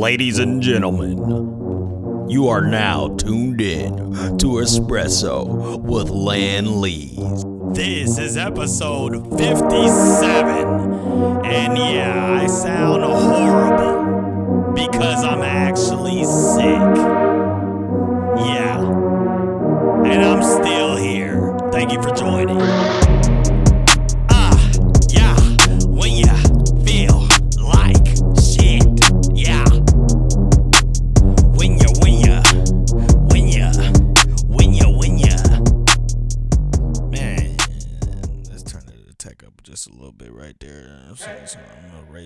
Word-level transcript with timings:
Ladies 0.00 0.38
and 0.38 0.62
gentlemen, 0.62 1.18
you 2.26 2.48
are 2.48 2.62
now 2.62 3.08
tuned 3.18 3.60
in 3.60 3.94
to 4.38 4.46
Espresso 4.46 5.78
with 5.78 6.08
Lan 6.08 6.80
Lees. 6.80 7.44
This 7.74 8.16
is 8.16 8.38
episode 8.38 9.28
57. 9.38 11.44
And 11.44 11.76
yeah, 11.76 12.38
I 12.40 12.46
sound 12.46 13.04
horrible 13.04 14.72
because 14.72 15.22
I'm 15.22 15.42
actually 15.42 16.24
sick. 16.24 16.96
Yeah. 18.48 18.80
And 20.06 20.24
I'm 20.24 20.42
still 20.42 20.96
here. 20.96 21.58
Thank 21.72 21.92
you 21.92 22.02
for 22.02 22.14
joining. 22.14 23.19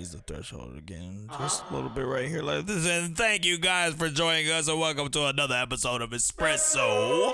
Raise 0.05 0.13
the 0.13 0.19
threshold 0.19 0.77
again, 0.77 1.31
just 1.39 1.65
a 1.71 1.75
little 1.75 1.89
bit 1.89 2.05
right 2.05 2.29
here, 2.29 2.43
like 2.43 2.67
this. 2.67 2.87
And 2.87 3.17
thank 3.17 3.47
you 3.47 3.57
guys 3.57 3.95
for 3.95 4.11
joining 4.11 4.51
us, 4.51 4.69
and 4.69 4.79
welcome 4.79 5.09
to 5.13 5.29
another 5.29 5.55
episode 5.55 6.03
of 6.03 6.11
Espresso 6.11 7.33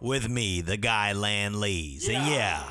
with 0.00 0.28
me, 0.28 0.60
the 0.60 0.76
guy 0.76 1.12
Lan 1.12 1.60
Lees. 1.60 2.08
And 2.08 2.26
yeah, 2.26 2.64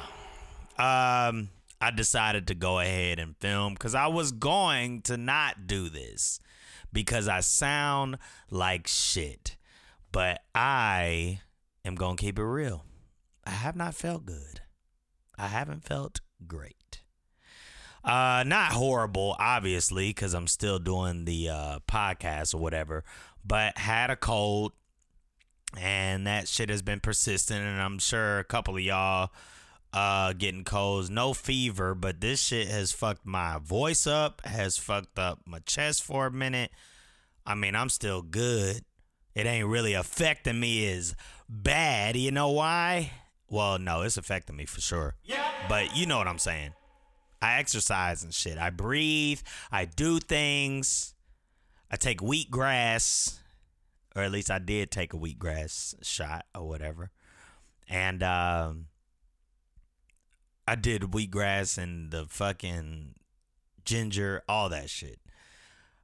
um, 0.77 1.51
I 1.79 1.91
decided 1.95 2.47
to 2.47 2.53
go 2.53 2.79
ahead 2.79 3.17
and 3.17 3.37
film 3.37 3.75
because 3.75 3.95
I 3.95 4.07
was 4.07 4.33
going 4.33 5.03
to 5.03 5.15
not 5.15 5.67
do 5.67 5.87
this 5.87 6.41
because 6.91 7.29
I 7.29 7.39
sound 7.39 8.17
like 8.51 8.87
shit. 8.87 9.55
But 10.11 10.41
I 10.53 11.39
am 11.85 11.95
gonna 11.95 12.17
keep 12.17 12.37
it 12.37 12.43
real. 12.43 12.83
I 13.45 13.51
have 13.51 13.77
not 13.77 13.95
felt 13.95 14.25
good. 14.25 14.59
I 15.37 15.47
haven't 15.47 15.85
felt 15.85 16.19
great. 16.45 16.75
Uh, 18.05 18.43
not 18.45 18.71
horrible, 18.71 19.35
obviously, 19.39 20.09
because 20.09 20.35
I'm 20.35 20.47
still 20.47 20.77
doing 20.77 21.25
the 21.25 21.49
uh, 21.49 21.79
podcast 21.87 22.53
or 22.53 22.59
whatever. 22.59 23.03
But 23.43 23.77
had 23.79 24.11
a 24.11 24.15
cold, 24.15 24.73
and 25.75 26.27
that 26.27 26.47
shit 26.47 26.69
has 26.69 26.83
been 26.83 26.99
persistent. 26.99 27.61
And 27.65 27.81
I'm 27.81 27.97
sure 27.97 28.39
a 28.39 28.43
couple 28.43 28.75
of 28.75 28.81
y'all 28.81 29.31
uh 29.91 30.33
getting 30.33 30.63
colds. 30.63 31.09
No 31.09 31.33
fever, 31.33 31.95
but 31.95 32.21
this 32.21 32.41
shit 32.41 32.67
has 32.67 32.91
fucked 32.91 33.25
my 33.25 33.57
voice 33.57 34.05
up. 34.05 34.45
Has 34.45 34.77
fucked 34.77 35.17
up 35.17 35.39
my 35.45 35.59
chest 35.59 36.03
for 36.03 36.27
a 36.27 36.31
minute. 36.31 36.69
I 37.45 37.55
mean, 37.55 37.75
I'm 37.75 37.89
still 37.89 38.21
good. 38.21 38.81
It 39.33 39.45
ain't 39.45 39.67
really 39.67 39.93
affecting 39.93 40.59
me 40.59 40.91
as 40.91 41.15
bad. 41.49 42.15
You 42.15 42.31
know 42.31 42.49
why? 42.51 43.11
Well, 43.49 43.79
no, 43.79 44.01
it's 44.01 44.17
affecting 44.17 44.55
me 44.55 44.65
for 44.65 44.81
sure. 44.81 45.15
Yeah. 45.23 45.43
But 45.67 45.95
you 45.95 46.05
know 46.05 46.17
what 46.17 46.27
I'm 46.27 46.39
saying. 46.39 46.73
I 47.41 47.59
exercise 47.59 48.23
and 48.23 48.33
shit. 48.33 48.57
I 48.57 48.69
breathe. 48.69 49.41
I 49.71 49.85
do 49.85 50.19
things. 50.19 51.13
I 51.91 51.97
take 51.97 52.19
wheatgrass, 52.19 53.37
or 54.15 54.23
at 54.23 54.31
least 54.31 54.49
I 54.49 54.59
did 54.59 54.91
take 54.91 55.13
a 55.13 55.17
wheatgrass 55.17 55.95
shot 56.03 56.45
or 56.55 56.67
whatever. 56.67 57.11
And 57.87 58.23
um, 58.23 58.87
I 60.67 60.75
did 60.75 61.03
wheatgrass 61.03 61.77
and 61.77 62.11
the 62.11 62.25
fucking 62.25 63.15
ginger, 63.85 64.41
all 64.49 64.69
that 64.69 64.89
shit. 64.89 65.19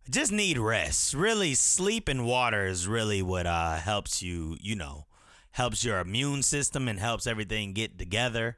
I 0.08 0.12
just 0.12 0.32
need 0.32 0.58
rest. 0.58 1.14
Really, 1.14 1.56
sleep 1.56 2.08
and 2.08 2.26
water 2.26 2.66
is 2.66 2.88
really 2.88 3.22
what 3.22 3.46
uh, 3.48 3.76
helps 3.76 4.22
you, 4.22 4.58
you 4.62 4.76
know, 4.76 5.08
helps 5.52 5.84
your 5.84 6.00
immune 6.00 6.44
system 6.44 6.88
and 6.88 7.00
helps 7.00 7.28
everything 7.28 7.74
get 7.74 7.98
together. 7.98 8.58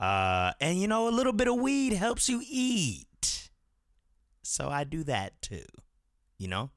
Uh, 0.00 0.52
and 0.60 0.80
you 0.80 0.88
know, 0.88 1.06
a 1.08 1.10
little 1.10 1.34
bit 1.34 1.46
of 1.46 1.56
weed 1.56 1.92
helps 1.92 2.28
you 2.28 2.42
eat. 2.48 3.50
So 4.42 4.68
I 4.68 4.84
do 4.84 5.04
that 5.04 5.40
too, 5.42 5.66
you 6.38 6.48
know? 6.48 6.70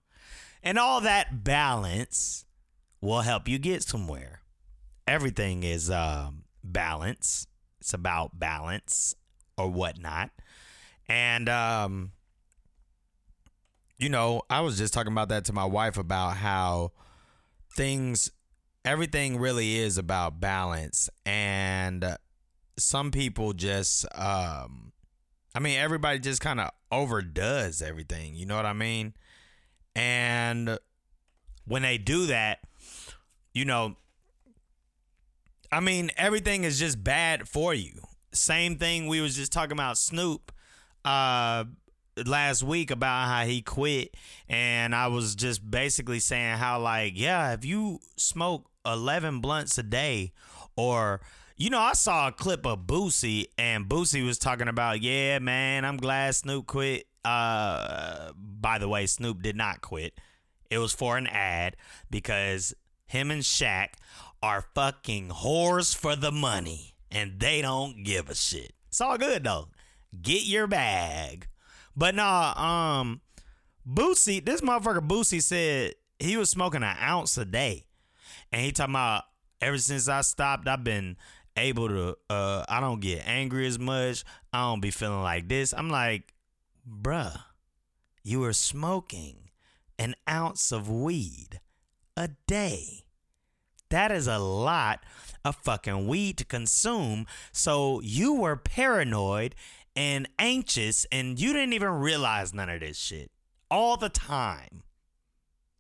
And 0.62 0.78
all 0.78 1.02
that 1.02 1.44
balance 1.44 2.46
will 3.02 3.22
help 3.22 3.48
you 3.48 3.58
get 3.58 3.82
somewhere. 3.82 4.42
Everything 5.08 5.64
is 5.64 5.90
um, 5.90 6.44
balance. 6.64 7.48
It's 7.82 7.94
about 7.94 8.40
balance 8.40 9.16
or 9.58 9.70
whatnot. 9.70 10.32
And, 11.08 11.50
um, 11.50 12.12
you 13.98 14.10
know, 14.10 14.42
I 14.50 14.62
was 14.62 14.78
just 14.78 14.94
talking 14.94 15.12
about 15.12 15.30
that 15.30 15.46
to 15.46 15.54
my 15.54 15.66
wife 15.66 15.98
about 15.98 16.38
how 16.38 16.92
things, 17.76 18.32
everything 18.86 19.38
really 19.38 19.78
is 19.78 19.98
about 19.98 20.40
balance. 20.40 21.10
And 21.26 22.18
some 22.78 23.12
people 23.12 23.54
just, 23.54 24.06
um, 24.16 24.92
I 25.56 25.60
mean, 25.60 25.78
everybody 25.80 26.20
just 26.20 26.42
kind 26.42 26.60
of 26.60 26.72
overdoes 26.92 27.82
everything. 27.82 28.36
You 28.36 28.46
know 28.46 28.56
what 28.56 28.66
I 28.66 28.74
mean? 28.74 29.14
And 29.96 30.78
when 31.66 31.84
they 31.84 31.98
do 31.98 32.28
that, 32.28 32.60
you 33.54 33.66
know, 33.66 33.96
I 35.72 35.80
mean, 35.80 36.12
everything 36.18 36.64
is 36.64 36.80
just 36.80 37.04
bad 37.04 37.48
for 37.48 37.74
you. 37.74 37.94
Same 38.32 38.78
thing 38.78 39.08
we 39.08 39.22
was 39.22 39.36
just 39.36 39.52
talking 39.52 39.74
about 39.74 39.98
Snoop 39.98 40.52
uh 41.06 41.66
last 42.26 42.64
week 42.64 42.92
about 42.92 43.28
how 43.28 43.44
he 43.44 43.62
quit 43.62 44.16
and 44.48 44.96
I 44.96 45.08
was 45.08 45.36
just 45.36 45.70
basically 45.70 46.20
saying 46.20 46.58
how 46.58 46.80
like, 46.80 47.14
yeah, 47.16 47.54
if 47.54 47.66
you 47.66 48.00
smoke 48.18 48.70
11 48.86 49.40
blunts 49.40 49.78
a 49.78 49.84
day 49.84 50.32
or 50.76 51.22
you 51.58 51.70
know, 51.70 51.80
I 51.80 51.94
saw 51.94 52.28
a 52.28 52.32
clip 52.32 52.66
of 52.66 52.82
Boosie 52.82 53.48
and 53.58 53.88
Boosie 53.88 54.26
was 54.26 54.38
talking 54.38 54.68
about, 54.68 55.02
yeah, 55.02 55.40
man, 55.40 55.86
I'm 55.86 55.98
glad 55.98 56.36
Snoop 56.36 56.68
quit. 56.68 57.08
Uh 57.24 58.32
by 58.36 58.78
the 58.78 58.90
way, 58.90 59.06
Snoop 59.06 59.42
did 59.42 59.56
not 59.56 59.82
quit. 59.82 60.14
It 60.70 60.78
was 60.80 60.94
for 60.94 61.18
an 61.18 61.28
ad 61.28 61.78
because 62.10 62.74
him 63.06 63.32
and 63.32 63.44
Shaq 63.44 63.90
are 64.42 64.66
fucking 64.74 65.30
whores 65.30 65.96
for 65.96 66.16
the 66.16 66.32
money 66.32 66.96
and 67.12 67.40
they 67.40 67.62
don't 67.62 68.04
give 68.04 68.30
a 68.30 68.36
shit. 68.36 68.74
It's 68.90 69.00
all 69.00 69.18
good 69.18 69.44
though. 69.44 69.70
Get 70.22 70.44
your 70.44 70.68
bag. 70.68 71.48
But 71.96 72.16
nah, 72.16 72.54
um, 72.58 73.22
Boosie, 73.88 74.44
this 74.44 74.62
motherfucker 74.62 75.08
Boosie 75.08 75.42
said 75.42 75.96
he 76.20 76.38
was 76.38 76.50
smoking 76.50 76.84
an 76.84 76.98
ounce 77.00 77.38
a 77.38 77.46
day. 77.46 77.86
And 78.52 78.62
he 78.62 78.72
talking 78.72 78.94
about 78.94 79.24
ever 79.62 79.78
since 79.78 80.08
I 80.08 80.22
stopped, 80.22 80.68
I've 80.68 80.84
been 80.84 81.18
able 81.58 81.88
to 81.88 82.18
uh 82.30 82.66
I 82.68 82.80
don't 82.80 83.02
get 83.02 83.24
angry 83.26 83.68
as 83.68 83.80
much. 83.80 84.24
I 84.52 84.62
don't 84.62 84.82
be 84.82 84.92
feeling 84.92 85.22
like 85.22 85.48
this. 85.48 85.74
I'm 85.74 85.90
like, 85.90 86.34
bruh, 86.90 87.40
you 88.24 88.40
were 88.40 88.54
smoking 88.54 89.50
an 90.00 90.16
ounce 90.30 90.72
of 90.72 90.90
weed 90.90 91.60
a 92.18 92.30
day. 92.48 93.06
That 93.90 94.12
is 94.12 94.28
a 94.28 94.40
lot 94.40 95.02
of 95.46 95.56
fucking 95.56 96.08
weed 96.08 96.38
to 96.38 96.46
consume. 96.46 97.28
So 97.52 98.02
you 98.02 98.34
were 98.34 98.56
paranoid 98.56 99.56
and 99.96 100.28
anxious 100.40 101.06
and 101.12 101.40
you 101.40 101.54
didn't 101.54 101.74
even 101.74 101.92
realize 101.92 102.54
none 102.54 102.70
of 102.70 102.80
this 102.80 102.98
shit 102.98 103.32
all 103.70 103.98
the 103.98 104.10
time. 104.10 104.84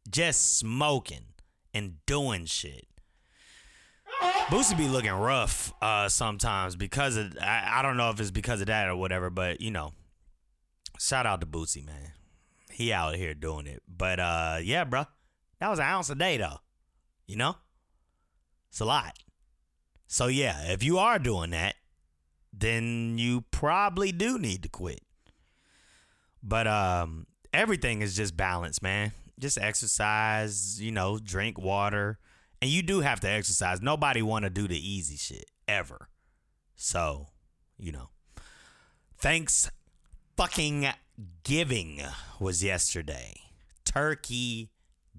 Just 0.09 0.57
smoking 0.57 1.33
and 1.73 2.06
doing 2.06 2.45
shit. 2.45 2.88
Boosie 4.47 4.78
be 4.78 4.88
looking 4.88 5.11
rough 5.11 5.73
uh, 5.81 6.09
sometimes 6.09 6.75
because 6.75 7.17
of 7.17 7.38
I, 7.41 7.79
I 7.79 7.81
don't 7.81 7.97
know 7.97 8.09
if 8.09 8.19
it's 8.19 8.31
because 8.31 8.61
of 8.61 8.67
that 8.67 8.88
or 8.88 8.95
whatever, 8.95 9.29
but 9.29 9.61
you 9.61 9.72
know, 9.72 9.94
shout 11.00 11.25
out 11.25 11.42
to 11.42 11.47
Boosie, 11.47 11.86
man. 11.86 12.12
He 12.71 12.92
out 12.94 13.15
here 13.15 13.33
doing 13.33 13.68
it. 13.68 13.81
But 13.88 14.19
uh, 14.19 14.57
yeah, 14.62 14.83
bro, 14.83 15.06
that 15.59 15.69
was 15.69 15.80
an 15.80 15.86
ounce 15.86 16.09
a 16.09 16.15
day 16.15 16.38
though. 16.38 16.57
You 17.25 17.38
know, 17.38 17.56
it's 18.69 18.80
a 18.80 18.86
lot. 18.86 19.18
So 20.07 20.27
yeah, 20.27 20.71
if 20.71 20.83
you 20.83 21.00
are 21.00 21.19
doing 21.19 21.51
that, 21.51 21.75
then 22.51 23.18
you 23.18 23.42
probably 23.51 24.12
do 24.12 24.38
need 24.38 24.63
to 24.63 24.69
quit. 24.69 25.01
But 26.44 26.68
um, 26.68 27.25
everything 27.53 28.01
is 28.01 28.15
just 28.15 28.38
balance, 28.38 28.81
man. 28.81 29.13
Just 29.39 29.57
exercise, 29.57 30.81
you 30.81 30.92
know, 30.92 31.18
drink 31.18 31.57
water. 31.57 32.19
And 32.63 32.71
you 32.71 32.81
do 32.81 33.01
have 33.01 33.19
to 33.19 33.27
exercise. 33.30 33.81
Nobody 33.81 34.21
want 34.21 34.44
to 34.44 34.50
do 34.50 34.69
the 34.69 34.77
easy 34.77 35.18
shit 35.18 35.51
ever. 35.68 36.07
So, 36.77 37.27
you 37.77 37.92
know. 37.92 38.07
Thanks 39.18 39.69
fucking 40.38 40.88
giving 41.44 42.04
was 42.39 42.63
yesterday. 42.63 43.36
Turkey 43.83 44.69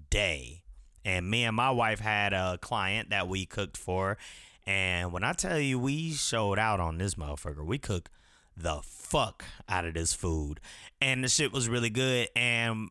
Day. 0.09 0.63
And 1.03 1.29
me 1.29 1.43
and 1.43 1.55
my 1.55 1.69
wife 1.69 1.99
had 1.99 2.33
a 2.33 2.57
client 2.59 3.11
that 3.11 3.27
we 3.27 3.45
cooked 3.45 3.77
for. 3.77 4.17
And 4.65 5.13
when 5.13 5.23
I 5.23 5.33
tell 5.33 5.59
you 5.59 5.77
we 5.77 6.13
showed 6.13 6.57
out 6.57 6.79
on 6.79 6.97
this 6.97 7.13
motherfucker, 7.13 7.63
we 7.63 7.77
cooked 7.77 8.09
the 8.57 8.79
fuck 8.81 9.45
out 9.69 9.85
of 9.85 9.93
this 9.93 10.15
food. 10.15 10.59
And 10.99 11.23
the 11.23 11.27
shit 11.27 11.53
was 11.53 11.69
really 11.69 11.91
good. 11.91 12.27
And 12.35 12.89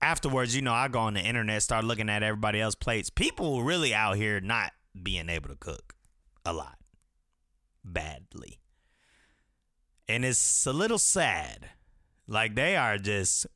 afterwards, 0.00 0.54
you 0.54 0.62
know, 0.62 0.72
I 0.72 0.88
go 0.88 1.00
on 1.00 1.14
the 1.14 1.20
internet, 1.20 1.62
start 1.62 1.84
looking 1.84 2.08
at 2.08 2.22
everybody 2.22 2.60
else's 2.60 2.76
plates. 2.76 3.10
People 3.10 3.62
really 3.62 3.94
out 3.94 4.16
here 4.16 4.40
not 4.40 4.72
being 5.00 5.28
able 5.28 5.48
to 5.48 5.56
cook 5.56 5.94
a 6.44 6.52
lot 6.52 6.78
badly. 7.84 8.60
And 10.08 10.24
it's 10.24 10.66
a 10.66 10.72
little 10.72 10.98
sad. 10.98 11.70
Like 12.26 12.54
they 12.54 12.76
are 12.76 12.98
just 12.98 13.46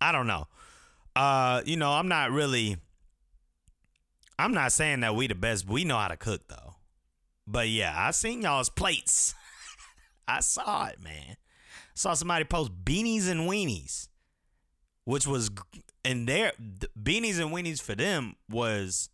I 0.00 0.12
don't 0.12 0.26
know. 0.26 0.46
Uh, 1.14 1.62
you 1.64 1.76
know, 1.76 1.90
I'm 1.90 2.08
not 2.08 2.30
really 2.30 2.76
I'm 4.38 4.54
not 4.54 4.72
saying 4.72 5.00
that 5.00 5.14
we 5.14 5.26
the 5.26 5.34
best. 5.34 5.68
We 5.68 5.84
know 5.84 5.98
how 5.98 6.08
to 6.08 6.16
cook 6.16 6.48
though. 6.48 6.76
But 7.46 7.68
yeah, 7.68 7.92
I 7.96 8.12
seen 8.12 8.42
y'all's 8.42 8.70
plates. 8.70 9.34
I 10.28 10.40
saw 10.40 10.86
it, 10.86 11.02
man. 11.02 11.36
Saw 11.94 12.14
somebody 12.14 12.44
post 12.44 12.72
beanies 12.84 13.28
and 13.28 13.48
weenies, 13.48 14.08
which 15.10 15.26
was 15.26 15.50
and 16.04 16.28
their 16.28 16.52
beanies 16.96 17.40
and 17.40 17.50
weenies 17.50 17.82
for 17.82 17.96
them 17.96 18.36
was 18.48 19.08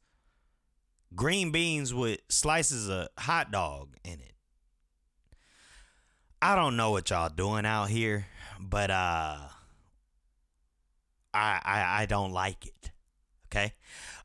green 1.14 1.50
beans 1.50 1.94
with 1.94 2.20
slices 2.28 2.90
of 2.90 3.08
hot 3.18 3.50
dog 3.50 3.88
in 4.04 4.12
it. 4.20 4.34
I 6.42 6.54
don't 6.54 6.76
know 6.76 6.90
what 6.90 7.08
y'all 7.08 7.30
doing 7.30 7.64
out 7.64 7.88
here, 7.88 8.26
but 8.60 8.90
uh 8.90 9.38
I 11.32 11.60
I, 11.64 12.02
I 12.02 12.06
don't 12.06 12.32
like 12.32 12.66
it. 12.66 12.90
Okay? 13.46 13.72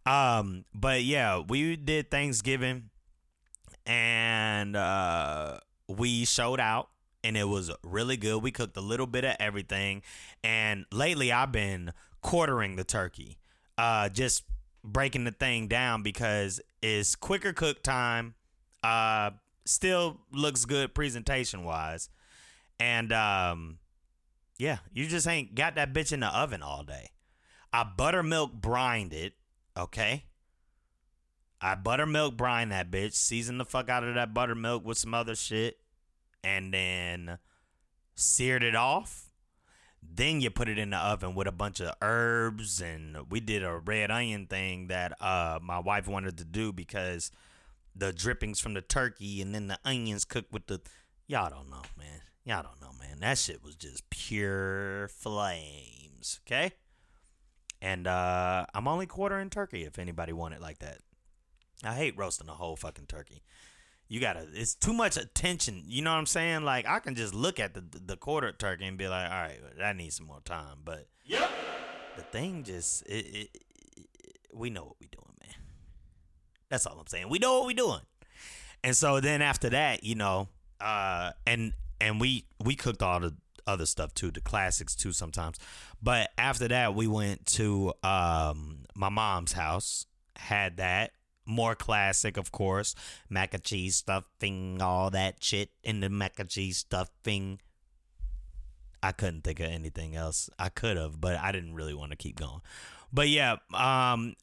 Um 0.05 0.65
but 0.75 1.03
yeah, 1.03 1.39
we 1.39 1.77
did 1.77 2.11
Thanksgiving 2.11 2.89
and 3.85 4.75
uh 4.75 5.61
we 5.87 6.25
showed 6.25 6.59
out 6.59 6.89
and 7.23 7.37
it 7.37 7.47
was 7.47 7.71
really 7.83 8.17
good. 8.17 8.41
We 8.41 8.51
cooked 8.51 8.77
a 8.77 8.81
little 8.81 9.07
bit 9.07 9.23
of 9.23 9.35
everything. 9.39 10.01
And 10.43 10.85
lately 10.91 11.31
I've 11.31 11.51
been 11.51 11.93
quartering 12.21 12.75
the 12.75 12.83
turkey. 12.83 13.37
Uh 13.77 14.09
just 14.09 14.43
breaking 14.83 15.23
the 15.23 15.31
thing 15.31 15.67
down 15.67 16.03
because 16.03 16.59
it's 16.81 17.15
quicker 17.15 17.53
cook 17.53 17.83
time. 17.83 18.35
Uh 18.83 19.31
still 19.65 20.21
looks 20.31 20.65
good 20.65 20.93
presentation 20.93 21.63
wise. 21.63 22.09
And 22.79 23.11
um 23.13 23.77
yeah, 24.57 24.77
you 24.93 25.07
just 25.07 25.27
ain't 25.27 25.55
got 25.55 25.75
that 25.75 25.93
bitch 25.93 26.11
in 26.11 26.19
the 26.19 26.27
oven 26.27 26.61
all 26.61 26.83
day. 26.83 27.09
I 27.73 27.83
buttermilk 27.83 28.53
brined 28.53 29.13
it, 29.13 29.33
okay? 29.77 30.25
I 31.61 31.75
buttermilk 31.75 32.35
brine 32.37 32.69
that 32.69 32.89
bitch, 32.89 33.13
season 33.13 33.59
the 33.59 33.65
fuck 33.65 33.87
out 33.87 34.03
of 34.03 34.15
that 34.15 34.33
buttermilk 34.33 34.83
with 34.83 34.97
some 34.97 35.13
other 35.13 35.35
shit, 35.35 35.77
and 36.43 36.73
then 36.73 37.37
seared 38.15 38.63
it 38.63 38.75
off. 38.75 39.31
Then 40.03 40.41
you 40.41 40.49
put 40.49 40.67
it 40.67 40.79
in 40.79 40.89
the 40.89 40.97
oven 40.97 41.35
with 41.35 41.47
a 41.47 41.51
bunch 41.51 41.79
of 41.79 41.93
herbs, 42.01 42.81
and 42.81 43.29
we 43.29 43.39
did 43.39 43.63
a 43.63 43.77
red 43.77 44.09
onion 44.09 44.47
thing 44.47 44.87
that 44.87 45.13
uh 45.21 45.59
my 45.61 45.79
wife 45.79 46.07
wanted 46.07 46.37
to 46.37 46.45
do 46.45 46.73
because 46.73 47.31
the 47.95 48.11
drippings 48.11 48.59
from 48.59 48.73
the 48.73 48.81
turkey 48.81 49.41
and 49.41 49.53
then 49.53 49.67
the 49.67 49.79
onions 49.85 50.25
cooked 50.25 50.51
with 50.51 50.67
the 50.67 50.81
y'all 51.27 51.49
don't 51.49 51.69
know, 51.69 51.83
man. 51.97 52.21
Y'all 52.43 52.63
don't 52.63 52.81
know, 52.81 52.97
man. 52.99 53.19
That 53.19 53.37
shit 53.37 53.63
was 53.63 53.75
just 53.75 54.09
pure 54.09 55.07
flames. 55.09 56.39
Okay. 56.45 56.71
And 57.81 58.07
uh, 58.07 58.65
I'm 58.73 58.87
only 58.87 59.05
quartering 59.05 59.49
turkey 59.49 59.83
if 59.83 59.97
anybody 59.99 60.33
want 60.33 60.53
it 60.53 60.61
like 60.61 60.79
that. 60.79 60.99
I 61.83 61.95
hate 61.95 62.17
roasting 62.17 62.49
a 62.49 62.53
whole 62.53 62.75
fucking 62.75 63.07
turkey. 63.07 63.41
You 64.11 64.19
gotta. 64.19 64.45
It's 64.53 64.75
too 64.75 64.91
much 64.91 65.15
attention. 65.15 65.83
You 65.87 66.01
know 66.01 66.11
what 66.11 66.17
I'm 66.17 66.25
saying? 66.25 66.65
Like 66.65 66.85
I 66.85 66.99
can 66.99 67.15
just 67.15 67.33
look 67.33 67.61
at 67.61 67.73
the 67.73 67.81
the 67.97 68.17
quarter 68.17 68.51
turkey 68.51 68.85
and 68.85 68.97
be 68.97 69.07
like, 69.07 69.31
all 69.31 69.37
right, 69.37 69.57
that 69.77 69.95
needs 69.95 70.17
some 70.17 70.27
more 70.27 70.41
time. 70.43 70.79
But 70.83 71.07
yep. 71.23 71.49
the 72.17 72.23
thing 72.23 72.65
just 72.65 73.03
it, 73.03 73.25
it, 73.25 73.49
it, 73.95 74.37
we 74.53 74.69
know 74.69 74.83
what 74.83 74.95
we're 74.99 75.07
doing, 75.09 75.33
man. 75.39 75.55
That's 76.67 76.85
all 76.85 76.99
I'm 76.99 77.07
saying. 77.07 77.29
We 77.29 77.39
know 77.39 77.59
what 77.59 77.67
we're 77.67 77.73
doing. 77.73 78.01
And 78.83 78.97
so 78.97 79.21
then 79.21 79.41
after 79.41 79.69
that, 79.69 80.03
you 80.03 80.15
know, 80.15 80.49
uh, 80.81 81.31
and 81.47 81.71
and 82.01 82.19
we 82.19 82.43
we 82.61 82.75
cooked 82.75 83.01
all 83.01 83.21
the 83.21 83.33
other 83.65 83.85
stuff 83.85 84.13
too, 84.13 84.29
the 84.29 84.41
classics 84.41 84.93
too 84.93 85.13
sometimes. 85.13 85.57
But 86.03 86.31
after 86.37 86.67
that, 86.67 86.95
we 86.95 87.07
went 87.07 87.45
to 87.45 87.93
um, 88.03 88.79
my 88.93 89.07
mom's 89.07 89.53
house, 89.53 90.05
had 90.35 90.75
that 90.77 91.13
more 91.45 91.75
classic, 91.75 92.37
of 92.37 92.51
course, 92.51 92.95
mac 93.29 93.53
and 93.53 93.63
cheese 93.63 93.97
stuffing, 93.97 94.81
all 94.81 95.09
that 95.11 95.43
shit 95.43 95.69
in 95.83 95.99
the 95.99 96.09
mac 96.09 96.39
and 96.39 96.49
cheese 96.49 96.77
stuffing. 96.77 97.59
I 99.03 99.11
couldn't 99.11 99.43
think 99.43 99.59
of 99.59 99.65
anything 99.65 100.15
else. 100.15 100.49
I 100.59 100.69
could 100.69 100.97
have, 100.97 101.19
but 101.19 101.35
I 101.37 101.51
didn't 101.51 101.73
really 101.73 101.95
want 101.95 102.11
to 102.11 102.17
keep 102.17 102.39
going. 102.39 102.61
But 103.11 103.29
yeah, 103.29 103.57
um, 103.73 104.35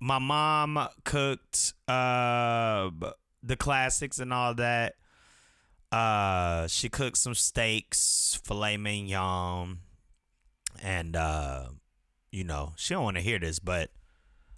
my 0.00 0.18
mom 0.18 0.88
cooked 1.04 1.74
uh 1.86 2.90
the 3.42 3.56
classics 3.56 4.18
and 4.18 4.32
all 4.32 4.54
that. 4.54 4.94
Uh, 5.92 6.66
she 6.66 6.88
cooked 6.88 7.18
some 7.18 7.34
steaks, 7.34 8.40
filet 8.42 8.76
mignon, 8.76 9.78
and 10.82 11.14
uh, 11.14 11.66
you 12.32 12.42
know 12.42 12.72
she 12.76 12.94
don't 12.94 13.04
want 13.04 13.16
to 13.16 13.22
hear 13.22 13.38
this, 13.38 13.58
but 13.60 13.90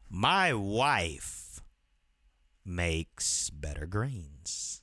my 0.08 0.54
wife 0.54 1.45
makes 2.66 3.50
better 3.50 3.86
greens. 3.86 4.82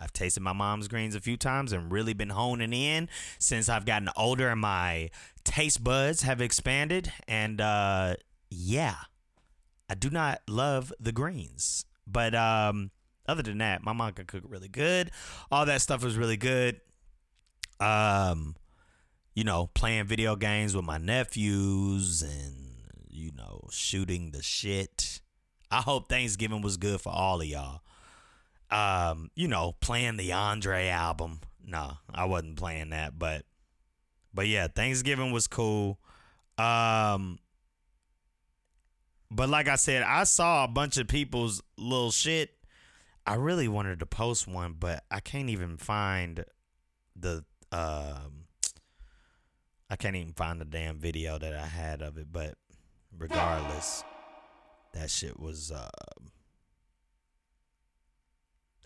I've 0.00 0.12
tasted 0.12 0.40
my 0.40 0.54
mom's 0.54 0.88
greens 0.88 1.14
a 1.14 1.20
few 1.20 1.36
times 1.36 1.72
and 1.72 1.92
really 1.92 2.14
been 2.14 2.30
honing 2.30 2.72
in 2.72 3.08
since 3.38 3.68
I've 3.68 3.84
gotten 3.84 4.08
older 4.16 4.48
and 4.48 4.60
my 4.60 5.10
taste 5.44 5.84
buds 5.84 6.22
have 6.22 6.40
expanded. 6.40 7.12
And 7.28 7.60
uh, 7.60 8.14
yeah, 8.48 8.96
I 9.90 9.94
do 9.94 10.08
not 10.08 10.40
love 10.48 10.92
the 10.98 11.12
greens, 11.12 11.84
but 12.06 12.34
um, 12.34 12.90
other 13.26 13.42
than 13.42 13.58
that, 13.58 13.82
my 13.82 13.92
mom 13.92 14.12
can 14.14 14.24
cook 14.24 14.44
really 14.46 14.68
good. 14.68 15.10
All 15.50 15.66
that 15.66 15.82
stuff 15.82 16.02
was 16.02 16.16
really 16.16 16.38
good. 16.38 16.80
Um, 17.78 18.56
you 19.34 19.44
know, 19.44 19.68
playing 19.74 20.06
video 20.06 20.34
games 20.34 20.74
with 20.74 20.84
my 20.84 20.98
nephews 20.98 22.22
and 22.22 22.70
you 23.10 23.32
know, 23.32 23.68
shooting 23.70 24.30
the 24.30 24.42
shit. 24.42 25.09
I 25.70 25.80
hope 25.80 26.08
Thanksgiving 26.08 26.62
was 26.62 26.76
good 26.76 27.00
for 27.00 27.10
all 27.12 27.40
of 27.40 27.46
y'all. 27.46 27.82
Um, 28.70 29.30
you 29.34 29.48
know, 29.48 29.74
playing 29.80 30.16
the 30.16 30.32
Andre 30.32 30.88
album. 30.88 31.40
No, 31.64 31.98
I 32.12 32.24
wasn't 32.24 32.56
playing 32.56 32.90
that, 32.90 33.18
but 33.18 33.44
but 34.32 34.46
yeah, 34.46 34.68
Thanksgiving 34.68 35.32
was 35.32 35.46
cool. 35.46 35.98
Um 36.58 37.38
but 39.30 39.48
like 39.48 39.68
I 39.68 39.76
said, 39.76 40.02
I 40.02 40.24
saw 40.24 40.64
a 40.64 40.68
bunch 40.68 40.96
of 40.96 41.06
people's 41.06 41.62
little 41.76 42.10
shit 42.10 42.50
I 43.26 43.34
really 43.34 43.68
wanted 43.68 44.00
to 44.00 44.06
post 44.06 44.48
one, 44.48 44.74
but 44.78 45.04
I 45.10 45.20
can't 45.20 45.50
even 45.50 45.76
find 45.76 46.44
the 47.14 47.44
um 47.70 48.46
I 49.88 49.96
can't 49.96 50.16
even 50.16 50.32
find 50.32 50.60
the 50.60 50.64
damn 50.64 50.98
video 50.98 51.38
that 51.38 51.54
I 51.54 51.66
had 51.66 52.02
of 52.02 52.16
it, 52.16 52.26
but 52.32 52.54
regardless, 53.16 54.02
that 54.92 55.10
shit 55.10 55.38
was 55.38 55.70
uh 55.70 55.88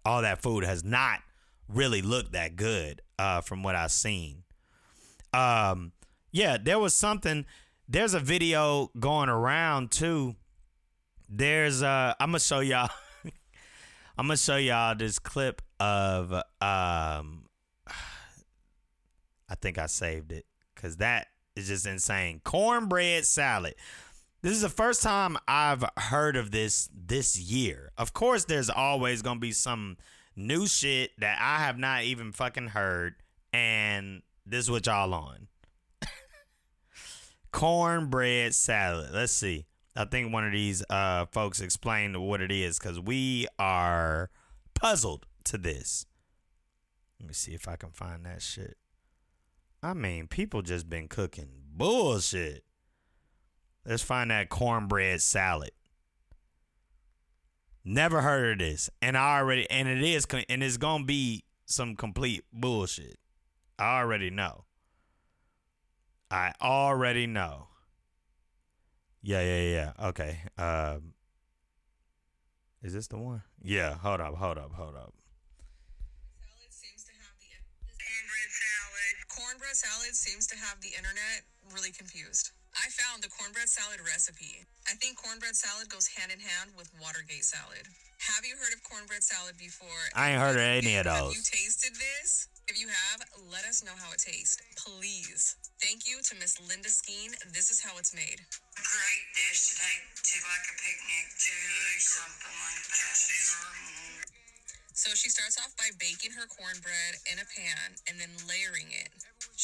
all 0.04 0.23
that 0.23 0.42
food 0.42 0.64
has 0.64 0.84
not 0.84 1.20
really 1.68 2.02
looked 2.02 2.32
that 2.32 2.56
good 2.56 3.00
uh 3.18 3.40
from 3.40 3.62
what 3.62 3.75
I've 3.75 3.92
seen. 3.92 4.44
Um 5.32 5.92
yeah, 6.32 6.56
there 6.62 6.78
was 6.78 6.94
something 6.94 7.46
there's 7.88 8.14
a 8.14 8.20
video 8.20 8.90
going 8.99 9.28
around 9.28 9.90
too. 9.90 10.37
There's 11.28 11.82
uh 11.82 12.14
I'm 12.20 12.30
gonna 12.30 12.40
show 12.40 12.61
y'all 12.61 12.90
I'm 14.18 14.26
gonna 14.26 14.37
show 14.37 14.56
y'all 14.56 14.94
this 14.94 15.18
clip 15.18 15.62
of 15.80 16.32
um 16.32 16.42
I 19.49 19.54
think 19.61 19.78
I 19.78 19.87
saved 19.87 20.32
it 20.32 20.46
because 20.75 20.96
that 20.99 21.28
is 21.56 21.68
just 21.68 21.87
insane. 21.87 22.40
Cornbread 22.44 23.25
salad. 23.26 23.75
This 24.44 24.56
is 24.56 24.60
the 24.60 24.68
first 24.68 25.02
time 25.02 25.38
I've 25.48 25.82
heard 25.96 26.36
of 26.36 26.50
this 26.50 26.90
this 26.94 27.38
year. 27.38 27.92
Of 27.96 28.12
course, 28.12 28.44
there's 28.44 28.68
always 28.68 29.22
gonna 29.22 29.40
be 29.40 29.52
some 29.52 29.96
new 30.36 30.66
shit 30.66 31.18
that 31.18 31.38
I 31.40 31.64
have 31.64 31.78
not 31.78 32.02
even 32.02 32.30
fucking 32.30 32.68
heard, 32.68 33.14
and 33.54 34.20
this 34.44 34.66
is 34.66 34.70
what 34.70 34.84
y'all 34.84 35.14
on. 35.14 35.48
Cornbread 37.52 38.54
salad. 38.54 39.14
Let's 39.14 39.32
see. 39.32 39.64
I 39.96 40.04
think 40.04 40.30
one 40.30 40.44
of 40.44 40.52
these 40.52 40.84
uh, 40.90 41.24
folks 41.32 41.62
explained 41.62 42.14
what 42.18 42.42
it 42.42 42.52
is 42.52 42.78
because 42.78 43.00
we 43.00 43.46
are 43.58 44.28
puzzled 44.74 45.24
to 45.44 45.56
this. 45.56 46.04
Let 47.18 47.28
me 47.28 47.32
see 47.32 47.54
if 47.54 47.66
I 47.66 47.76
can 47.76 47.92
find 47.92 48.26
that 48.26 48.42
shit. 48.42 48.76
I 49.82 49.94
mean, 49.94 50.26
people 50.26 50.60
just 50.60 50.90
been 50.90 51.08
cooking 51.08 51.48
bullshit. 51.74 52.62
Let's 53.87 54.03
find 54.03 54.31
that 54.31 54.49
cornbread 54.49 55.21
salad. 55.21 55.73
Never 57.85 58.23
heard 58.23 58.53
of 58.53 58.67
this, 58.67 58.88
and 59.03 59.17
I 59.17 59.38
already 59.38 59.69
and 59.69 59.88
it 59.88 60.03
is 60.03 60.26
and 60.49 60.62
it's 60.62 60.79
gonna 60.79 61.05
be 61.05 61.45
some 61.67 61.97
complete 61.97 62.45
bullshit. 62.53 63.19
I 63.79 64.00
already 64.00 64.31
know. 64.31 64.64
I 66.31 66.53
already 66.62 67.26
know. 67.26 67.69
Yeah, 69.23 69.43
yeah, 69.43 69.61
yeah. 69.61 70.09
Okay. 70.09 70.38
Um, 70.59 71.14
is 72.83 72.93
this 72.93 73.07
the 73.07 73.19
one? 73.19 73.43
Yeah. 73.62 73.95
Hold 73.95 74.21
up. 74.21 74.35
Hold 74.35 74.59
up. 74.59 74.73
Hold 74.73 74.97
up. 74.97 75.14
cornbread 78.14 78.50
salad. 78.50 79.17
Cornbread 79.29 79.76
salad 79.76 80.14
seems 80.14 80.47
to 80.47 80.57
have 80.57 80.81
the 80.81 80.88
internet 80.88 81.45
really 81.75 81.91
confused. 81.91 82.53
I 82.75 82.90
found 82.90 83.23
the 83.23 83.31
cornbread 83.31 83.71
salad 83.71 84.02
recipe. 84.02 84.66
I 84.90 84.95
think 84.99 85.16
cornbread 85.16 85.54
salad 85.57 85.88
goes 85.88 86.09
hand 86.19 86.33
in 86.35 86.40
hand 86.43 86.75
with 86.76 86.90
Watergate 87.00 87.47
salad. 87.47 87.87
Have 88.35 88.45
you 88.45 88.57
heard 88.59 88.73
of 88.75 88.83
cornbread 88.83 89.23
salad 89.23 89.57
before? 89.57 90.11
I 90.16 90.33
ain't 90.35 90.40
heard 90.43 90.57
of 90.59 90.64
any 90.64 90.97
of 90.97 91.07
Have 91.07 91.31
those. 91.31 91.37
you 91.37 91.43
tasted 91.45 91.95
this? 91.95 92.49
If 92.66 92.81
you 92.81 92.88
have, 92.88 93.21
let 93.52 93.69
us 93.69 93.85
know 93.85 93.93
how 93.95 94.11
it 94.16 94.25
tastes, 94.25 94.57
please. 94.81 95.54
Thank 95.85 96.09
you 96.09 96.25
to 96.25 96.33
Miss 96.40 96.57
Linda 96.64 96.88
Skeen. 96.88 97.37
This 97.52 97.69
is 97.71 97.85
how 97.85 98.00
it's 98.00 98.16
made. 98.16 98.40
great 98.75 99.25
dish 99.37 99.69
to 99.69 99.73
take 99.76 100.04
to 100.16 100.37
like 100.49 100.64
a 100.73 100.75
picnic 100.81 101.26
to 101.45 101.54
or 101.54 102.00
something 102.00 102.57
like 102.64 102.85
that. 102.88 103.16
So 104.97 105.12
she 105.12 105.28
starts 105.28 105.61
off 105.61 105.76
by 105.76 105.93
baking 106.00 106.33
her 106.40 106.49
cornbread 106.49 107.21
in 107.28 107.37
a 107.37 107.45
pan 107.45 108.00
and 108.09 108.16
then 108.16 108.33
layering 108.49 108.88
it. 108.88 109.12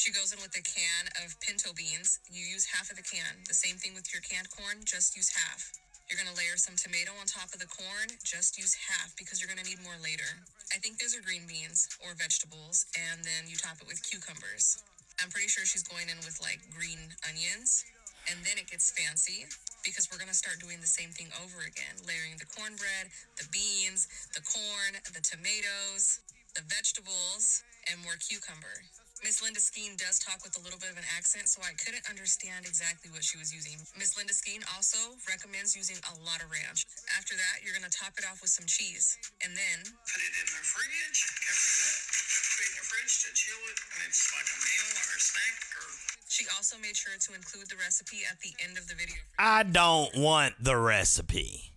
She 0.01 0.09
goes 0.09 0.33
in 0.33 0.41
with 0.41 0.57
a 0.57 0.65
can 0.65 1.13
of 1.21 1.37
pinto 1.45 1.77
beans. 1.77 2.17
You 2.25 2.41
use 2.41 2.65
half 2.73 2.89
of 2.89 2.97
the 2.97 3.05
can. 3.05 3.45
The 3.45 3.53
same 3.53 3.77
thing 3.77 3.93
with 3.93 4.09
your 4.09 4.25
canned 4.25 4.49
corn, 4.49 4.81
just 4.81 5.13
use 5.13 5.29
half. 5.29 5.77
You're 6.09 6.17
gonna 6.17 6.33
layer 6.33 6.57
some 6.57 6.73
tomato 6.73 7.13
on 7.21 7.29
top 7.29 7.53
of 7.53 7.61
the 7.61 7.69
corn, 7.69 8.09
just 8.25 8.57
use 8.57 8.73
half 8.89 9.13
because 9.13 9.37
you're 9.37 9.47
gonna 9.53 9.61
need 9.61 9.77
more 9.85 10.01
later. 10.01 10.41
I 10.73 10.81
think 10.81 10.97
those 10.97 11.13
are 11.13 11.21
green 11.21 11.45
beans 11.45 11.85
or 12.01 12.17
vegetables, 12.17 12.89
and 12.97 13.21
then 13.21 13.45
you 13.45 13.61
top 13.61 13.77
it 13.77 13.85
with 13.85 14.01
cucumbers. 14.01 14.81
I'm 15.21 15.29
pretty 15.29 15.53
sure 15.53 15.69
she's 15.69 15.85
going 15.85 16.09
in 16.09 16.17
with 16.25 16.41
like 16.41 16.65
green 16.73 17.13
onions, 17.21 17.85
and 18.25 18.41
then 18.41 18.57
it 18.57 18.73
gets 18.73 18.89
fancy 18.89 19.45
because 19.85 20.09
we're 20.09 20.17
gonna 20.17 20.33
start 20.33 20.57
doing 20.57 20.81
the 20.81 20.89
same 20.89 21.13
thing 21.13 21.29
over 21.45 21.61
again, 21.61 22.01
layering 22.09 22.41
the 22.41 22.49
cornbread, 22.49 23.13
the 23.37 23.45
beans, 23.53 24.09
the 24.33 24.41
corn, 24.41 24.97
the 25.13 25.21
tomatoes, 25.21 26.25
the 26.57 26.65
vegetables, 26.65 27.61
and 27.85 28.01
more 28.01 28.17
cucumber. 28.17 28.81
Miss 29.21 29.37
Linda 29.37 29.61
Skeen 29.61 29.93
does 30.01 30.17
talk 30.17 30.41
with 30.41 30.57
a 30.57 30.63
little 30.65 30.81
bit 30.81 30.89
of 30.89 30.97
an 30.97 31.05
accent, 31.13 31.45
so 31.45 31.61
I 31.61 31.77
couldn't 31.77 32.01
understand 32.09 32.65
exactly 32.65 33.13
what 33.13 33.21
she 33.21 33.37
was 33.37 33.53
using. 33.53 33.77
Miss 33.93 34.17
Linda 34.17 34.33
Skeen 34.33 34.65
also 34.73 34.97
recommends 35.29 35.77
using 35.77 36.01
a 36.09 36.13
lot 36.25 36.41
of 36.41 36.49
ranch. 36.49 36.89
After 37.13 37.37
that, 37.37 37.61
you're 37.61 37.77
gonna 37.77 37.93
top 37.93 38.17
it 38.17 38.25
off 38.25 38.41
with 38.41 38.49
some 38.49 38.65
cheese, 38.65 39.21
and 39.45 39.53
then 39.53 39.85
Put 39.85 40.21
it 40.25 40.33
in 40.41 40.47
the 40.49 40.65
fridge, 40.65 41.19
cover 41.37 41.69
it 41.69 41.81
up, 41.85 42.01
put 42.01 42.65
it 42.65 42.69
in 42.73 42.75
the 42.81 42.87
fridge 42.89 43.13
to 43.21 43.29
chill 43.37 43.61
it, 43.69 43.77
and 43.93 43.99
it's 44.09 44.25
like 44.33 44.49
a 44.49 44.57
meal 44.57 44.89
or 44.89 45.09
a 45.13 45.21
snack 45.21 45.57
or 45.77 45.85
she 46.31 46.45
also 46.55 46.77
made 46.81 46.95
sure 46.95 47.13
to 47.13 47.35
include 47.35 47.69
the 47.69 47.75
recipe 47.75 48.25
at 48.25 48.39
the 48.39 48.55
end 48.63 48.77
of 48.77 48.87
the 48.87 48.95
video. 48.95 49.21
I 49.37 49.61
don't 49.63 50.15
want 50.15 50.55
the 50.63 50.77
recipe. 50.77 51.73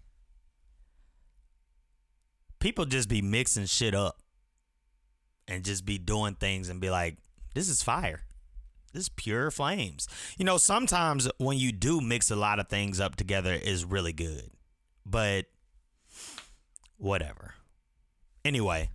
People 2.60 2.86
just 2.86 3.08
be 3.08 3.20
mixing 3.20 3.66
shit 3.66 3.94
up 3.94 4.16
and 5.48 5.64
just 5.64 5.84
be 5.84 5.98
doing 5.98 6.36
things 6.36 6.68
and 6.68 6.80
be 6.80 6.88
like, 6.88 7.18
this 7.54 7.68
is 7.68 7.82
fire. 7.82 8.20
This 8.92 9.04
is 9.04 9.08
pure 9.08 9.50
flames. 9.50 10.06
You 10.38 10.44
know, 10.44 10.56
sometimes 10.56 11.28
when 11.38 11.58
you 11.58 11.72
do 11.72 12.00
mix 12.00 12.30
a 12.30 12.36
lot 12.36 12.60
of 12.60 12.68
things 12.68 13.00
up 13.00 13.16
together 13.16 13.52
is 13.52 13.84
really 13.84 14.12
good. 14.12 14.50
But 15.04 15.46
whatever. 16.98 17.54
Anyway, 18.44 18.90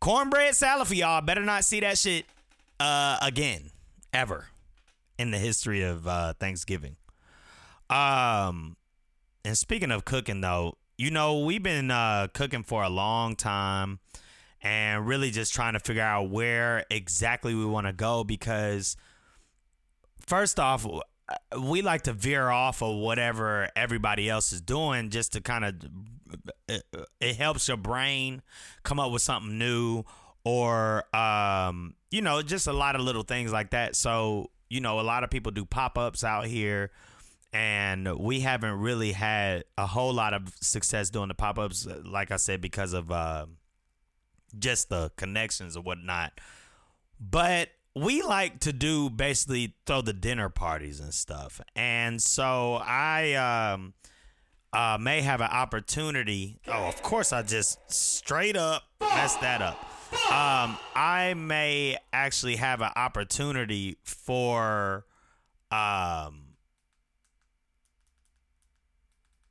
cornbread 0.00 0.54
salad 0.54 0.88
for 0.88 0.94
y'all. 0.94 1.22
Better 1.22 1.42
not 1.42 1.64
see 1.64 1.80
that 1.80 1.98
shit 1.98 2.26
uh 2.80 3.18
again 3.22 3.70
ever 4.12 4.46
in 5.18 5.30
the 5.30 5.38
history 5.38 5.82
of 5.82 6.06
uh 6.06 6.34
Thanksgiving. 6.34 6.96
Um, 7.90 8.76
and 9.44 9.56
speaking 9.56 9.90
of 9.90 10.04
cooking, 10.04 10.40
though, 10.40 10.76
you 10.96 11.10
know 11.10 11.38
we've 11.40 11.62
been 11.62 11.90
uh, 11.90 12.28
cooking 12.32 12.62
for 12.62 12.82
a 12.82 12.88
long 12.88 13.34
time, 13.36 13.98
and 14.62 15.06
really 15.06 15.30
just 15.30 15.54
trying 15.54 15.74
to 15.74 15.80
figure 15.80 16.02
out 16.02 16.30
where 16.30 16.84
exactly 16.90 17.54
we 17.54 17.64
want 17.64 17.86
to 17.86 17.92
go 17.92 18.24
because, 18.24 18.96
first 20.20 20.58
off, 20.58 20.86
we 21.60 21.82
like 21.82 22.02
to 22.02 22.12
veer 22.12 22.48
off 22.48 22.82
of 22.82 22.96
whatever 22.96 23.68
everybody 23.76 24.28
else 24.28 24.52
is 24.52 24.60
doing, 24.60 25.10
just 25.10 25.32
to 25.34 25.40
kind 25.40 25.64
of 25.64 25.74
it, 26.68 26.84
it 27.20 27.36
helps 27.36 27.68
your 27.68 27.76
brain 27.76 28.42
come 28.82 28.98
up 28.98 29.12
with 29.12 29.22
something 29.22 29.58
new, 29.58 30.04
or 30.44 31.04
um, 31.14 31.94
you 32.10 32.22
know, 32.22 32.42
just 32.42 32.66
a 32.66 32.72
lot 32.72 32.94
of 32.94 33.02
little 33.02 33.22
things 33.22 33.52
like 33.52 33.70
that. 33.70 33.94
So 33.94 34.50
you 34.68 34.80
know, 34.80 35.00
a 35.00 35.02
lot 35.02 35.24
of 35.24 35.30
people 35.30 35.52
do 35.52 35.64
pop 35.64 35.96
ups 35.96 36.24
out 36.24 36.46
here 36.46 36.90
and 37.52 38.18
we 38.18 38.40
haven't 38.40 38.78
really 38.78 39.12
had 39.12 39.64
a 39.78 39.86
whole 39.86 40.12
lot 40.12 40.34
of 40.34 40.52
success 40.60 41.08
doing 41.10 41.28
the 41.28 41.34
pop-ups 41.34 41.86
like 42.04 42.30
i 42.30 42.36
said 42.36 42.60
because 42.60 42.92
of 42.92 43.10
uh, 43.10 43.46
just 44.58 44.88
the 44.88 45.10
connections 45.16 45.76
or 45.76 45.82
whatnot. 45.82 46.32
But 47.20 47.70
we 47.94 48.22
like 48.22 48.60
to 48.60 48.72
do 48.72 49.10
basically 49.10 49.74
throw 49.86 50.02
the 50.02 50.12
dinner 50.12 50.48
parties 50.48 51.00
and 51.00 51.12
stuff. 51.12 51.60
And 51.74 52.22
so 52.22 52.74
i 52.82 53.34
um 53.34 53.94
uh 54.72 54.98
may 55.00 55.22
have 55.22 55.40
an 55.40 55.50
opportunity. 55.50 56.60
Oh 56.68 56.84
of 56.84 57.02
course 57.02 57.32
i 57.32 57.42
just 57.42 57.78
straight 57.92 58.56
up 58.56 58.84
messed 59.00 59.40
that 59.40 59.62
up. 59.62 59.78
Um 60.30 60.78
i 60.94 61.34
may 61.36 61.96
actually 62.12 62.56
have 62.56 62.80
an 62.80 62.92
opportunity 62.94 63.98
for 64.04 65.06
um 65.72 66.48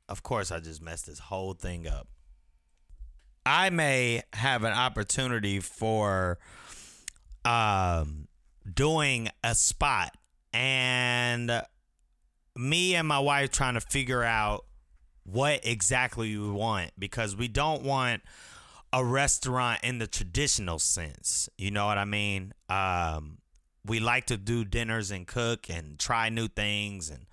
of 0.08 0.22
course 0.22 0.50
I 0.50 0.60
just 0.60 0.80
messed 0.82 1.06
this 1.06 1.18
whole 1.18 1.52
thing 1.52 1.86
up. 1.86 2.08
I 3.48 3.70
may 3.70 4.22
have 4.34 4.62
an 4.62 4.74
opportunity 4.74 5.58
for 5.58 6.38
um 7.46 8.28
doing 8.70 9.30
a 9.42 9.54
spot 9.54 10.14
and 10.52 11.62
me 12.54 12.94
and 12.94 13.08
my 13.08 13.18
wife 13.18 13.50
trying 13.50 13.72
to 13.72 13.80
figure 13.80 14.22
out 14.22 14.66
what 15.24 15.60
exactly 15.64 16.36
we 16.36 16.50
want 16.50 16.90
because 16.98 17.36
we 17.36 17.48
don't 17.48 17.82
want 17.82 18.20
a 18.92 19.02
restaurant 19.02 19.80
in 19.82 19.98
the 19.98 20.06
traditional 20.06 20.78
sense. 20.78 21.48
You 21.56 21.70
know 21.70 21.86
what 21.86 21.96
I 21.96 22.04
mean? 22.04 22.52
Um 22.68 23.38
we 23.82 23.98
like 23.98 24.26
to 24.26 24.36
do 24.36 24.66
dinners 24.66 25.10
and 25.10 25.26
cook 25.26 25.70
and 25.70 25.98
try 25.98 26.28
new 26.28 26.48
things 26.48 27.08
and 27.08 27.24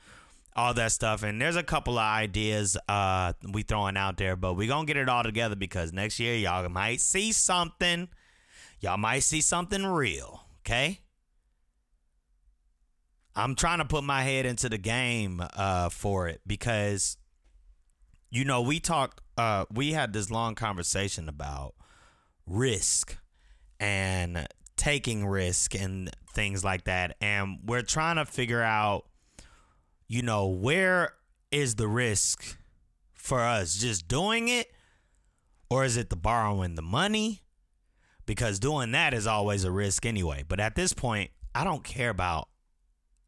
all 0.55 0.73
that 0.73 0.91
stuff. 0.91 1.23
And 1.23 1.41
there's 1.41 1.55
a 1.55 1.63
couple 1.63 1.97
of 1.97 2.03
ideas 2.03 2.77
uh 2.87 3.33
we 3.51 3.63
throwing 3.63 3.97
out 3.97 4.17
there, 4.17 4.35
but 4.35 4.53
we 4.53 4.67
gonna 4.67 4.85
get 4.85 4.97
it 4.97 5.09
all 5.09 5.23
together 5.23 5.55
because 5.55 5.91
next 5.91 6.19
year 6.19 6.35
y'all 6.35 6.67
might 6.69 7.01
see 7.01 7.31
something. 7.31 8.07
Y'all 8.79 8.97
might 8.97 9.19
see 9.19 9.41
something 9.41 9.85
real. 9.85 10.45
Okay. 10.61 11.01
I'm 13.35 13.55
trying 13.55 13.79
to 13.79 13.85
put 13.85 14.03
my 14.03 14.21
head 14.21 14.45
into 14.45 14.69
the 14.69 14.77
game 14.77 15.41
uh 15.53 15.89
for 15.89 16.27
it 16.27 16.41
because 16.47 17.17
you 18.29 18.45
know 18.45 18.61
we 18.61 18.79
talked 18.79 19.21
uh 19.37 19.65
we 19.71 19.91
had 19.91 20.13
this 20.13 20.31
long 20.31 20.55
conversation 20.55 21.27
about 21.27 21.73
risk 22.47 23.17
and 23.79 24.47
taking 24.77 25.25
risk 25.25 25.75
and 25.75 26.09
things 26.33 26.63
like 26.63 26.85
that 26.85 27.15
and 27.19 27.59
we're 27.65 27.81
trying 27.81 28.15
to 28.17 28.25
figure 28.25 28.61
out 28.61 29.05
you 30.07 30.21
know, 30.21 30.47
where 30.47 31.13
is 31.51 31.75
the 31.75 31.87
risk 31.87 32.57
for 33.13 33.41
us? 33.41 33.75
Just 33.75 34.07
doing 34.07 34.47
it? 34.47 34.67
Or 35.69 35.83
is 35.83 35.97
it 35.97 36.09
the 36.09 36.15
borrowing 36.15 36.75
the 36.75 36.81
money? 36.81 37.41
Because 38.25 38.59
doing 38.59 38.91
that 38.91 39.13
is 39.13 39.27
always 39.27 39.63
a 39.63 39.71
risk 39.71 40.05
anyway. 40.05 40.43
But 40.47 40.59
at 40.59 40.75
this 40.75 40.93
point, 40.93 41.31
I 41.53 41.63
don't 41.63 41.83
care 41.83 42.09
about 42.09 42.49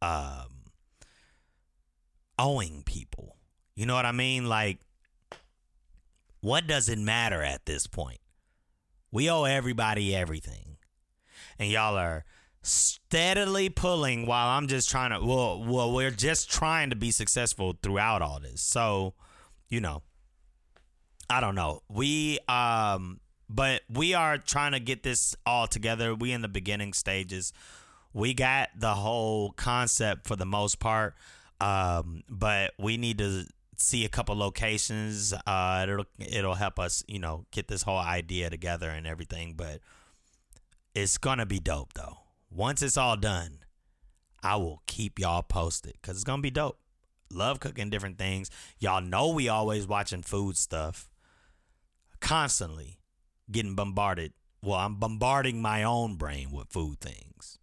um 0.00 0.46
owing 2.38 2.82
people. 2.84 3.36
You 3.74 3.86
know 3.86 3.94
what 3.94 4.06
I 4.06 4.12
mean? 4.12 4.48
Like 4.48 4.78
what 6.40 6.66
does 6.66 6.88
it 6.88 6.98
matter 6.98 7.42
at 7.42 7.66
this 7.66 7.86
point? 7.86 8.20
We 9.10 9.28
owe 9.30 9.44
everybody 9.44 10.14
everything. 10.14 10.76
And 11.58 11.70
y'all 11.70 11.96
are 11.96 12.24
steadily 12.68 13.68
pulling 13.68 14.26
while 14.26 14.48
I'm 14.48 14.68
just 14.68 14.90
trying 14.90 15.10
to 15.10 15.24
well 15.24 15.62
well 15.64 15.92
we're 15.92 16.10
just 16.10 16.50
trying 16.50 16.90
to 16.90 16.96
be 16.96 17.10
successful 17.10 17.76
throughout 17.82 18.22
all 18.22 18.40
this. 18.40 18.60
So, 18.60 19.14
you 19.68 19.80
know, 19.80 20.02
I 21.30 21.40
don't 21.40 21.54
know. 21.54 21.82
We 21.88 22.38
um 22.48 23.20
but 23.48 23.82
we 23.88 24.12
are 24.14 24.36
trying 24.36 24.72
to 24.72 24.80
get 24.80 25.02
this 25.02 25.34
all 25.46 25.66
together. 25.66 26.14
We 26.14 26.32
in 26.32 26.42
the 26.42 26.48
beginning 26.48 26.92
stages. 26.92 27.52
We 28.12 28.34
got 28.34 28.68
the 28.76 28.94
whole 28.94 29.52
concept 29.52 30.26
for 30.26 30.36
the 30.36 30.46
most 30.46 30.78
part. 30.78 31.14
Um 31.60 32.22
but 32.28 32.72
we 32.78 32.96
need 32.96 33.18
to 33.18 33.46
see 33.76 34.04
a 34.04 34.08
couple 34.08 34.36
locations. 34.36 35.32
Uh 35.46 35.86
it'll 35.88 36.06
it'll 36.18 36.54
help 36.54 36.78
us, 36.78 37.02
you 37.08 37.18
know, 37.18 37.46
get 37.50 37.68
this 37.68 37.82
whole 37.82 37.98
idea 37.98 38.50
together 38.50 38.90
and 38.90 39.06
everything, 39.06 39.54
but 39.56 39.80
it's 40.94 41.16
going 41.16 41.38
to 41.38 41.46
be 41.46 41.60
dope 41.60 41.92
though 41.94 42.18
once 42.50 42.82
it's 42.82 42.96
all 42.96 43.16
done, 43.16 43.58
I 44.42 44.56
will 44.56 44.82
keep 44.86 45.18
y'all 45.18 45.42
posted 45.42 45.94
because 46.00 46.16
it's 46.16 46.24
gonna 46.24 46.42
be 46.42 46.50
dope. 46.50 46.78
Love 47.30 47.60
cooking 47.60 47.90
different 47.90 48.18
things. 48.18 48.50
Y'all 48.78 49.02
know 49.02 49.28
we 49.28 49.48
always 49.48 49.86
watching 49.86 50.22
food 50.22 50.56
stuff. 50.56 51.10
Constantly 52.20 53.00
getting 53.50 53.74
bombarded. 53.74 54.32
Well, 54.62 54.78
I'm 54.78 54.96
bombarding 54.96 55.60
my 55.60 55.82
own 55.84 56.16
brain 56.16 56.50
with 56.50 56.68
food 56.68 57.00
things 57.00 57.58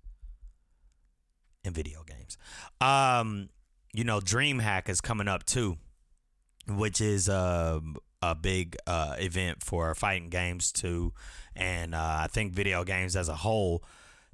and 1.63 1.73
video 1.73 2.03
games. 2.03 2.37
Um, 2.79 3.49
you 3.93 4.03
know, 4.03 4.19
DreamHack 4.19 4.87
is 4.87 5.01
coming 5.01 5.27
up 5.27 5.45
too, 5.45 5.77
which 6.67 7.01
is 7.01 7.27
uh, 7.27 7.79
a 8.21 8.35
big 8.35 8.77
uh, 8.87 9.15
event 9.19 9.63
for 9.63 9.93
fighting 9.95 10.29
games 10.29 10.71
too, 10.71 11.13
and 11.55 11.95
uh, 11.95 12.19
I 12.21 12.27
think 12.31 12.53
video 12.53 12.83
games 12.83 13.15
as 13.15 13.29
a 13.29 13.35
whole. 13.35 13.83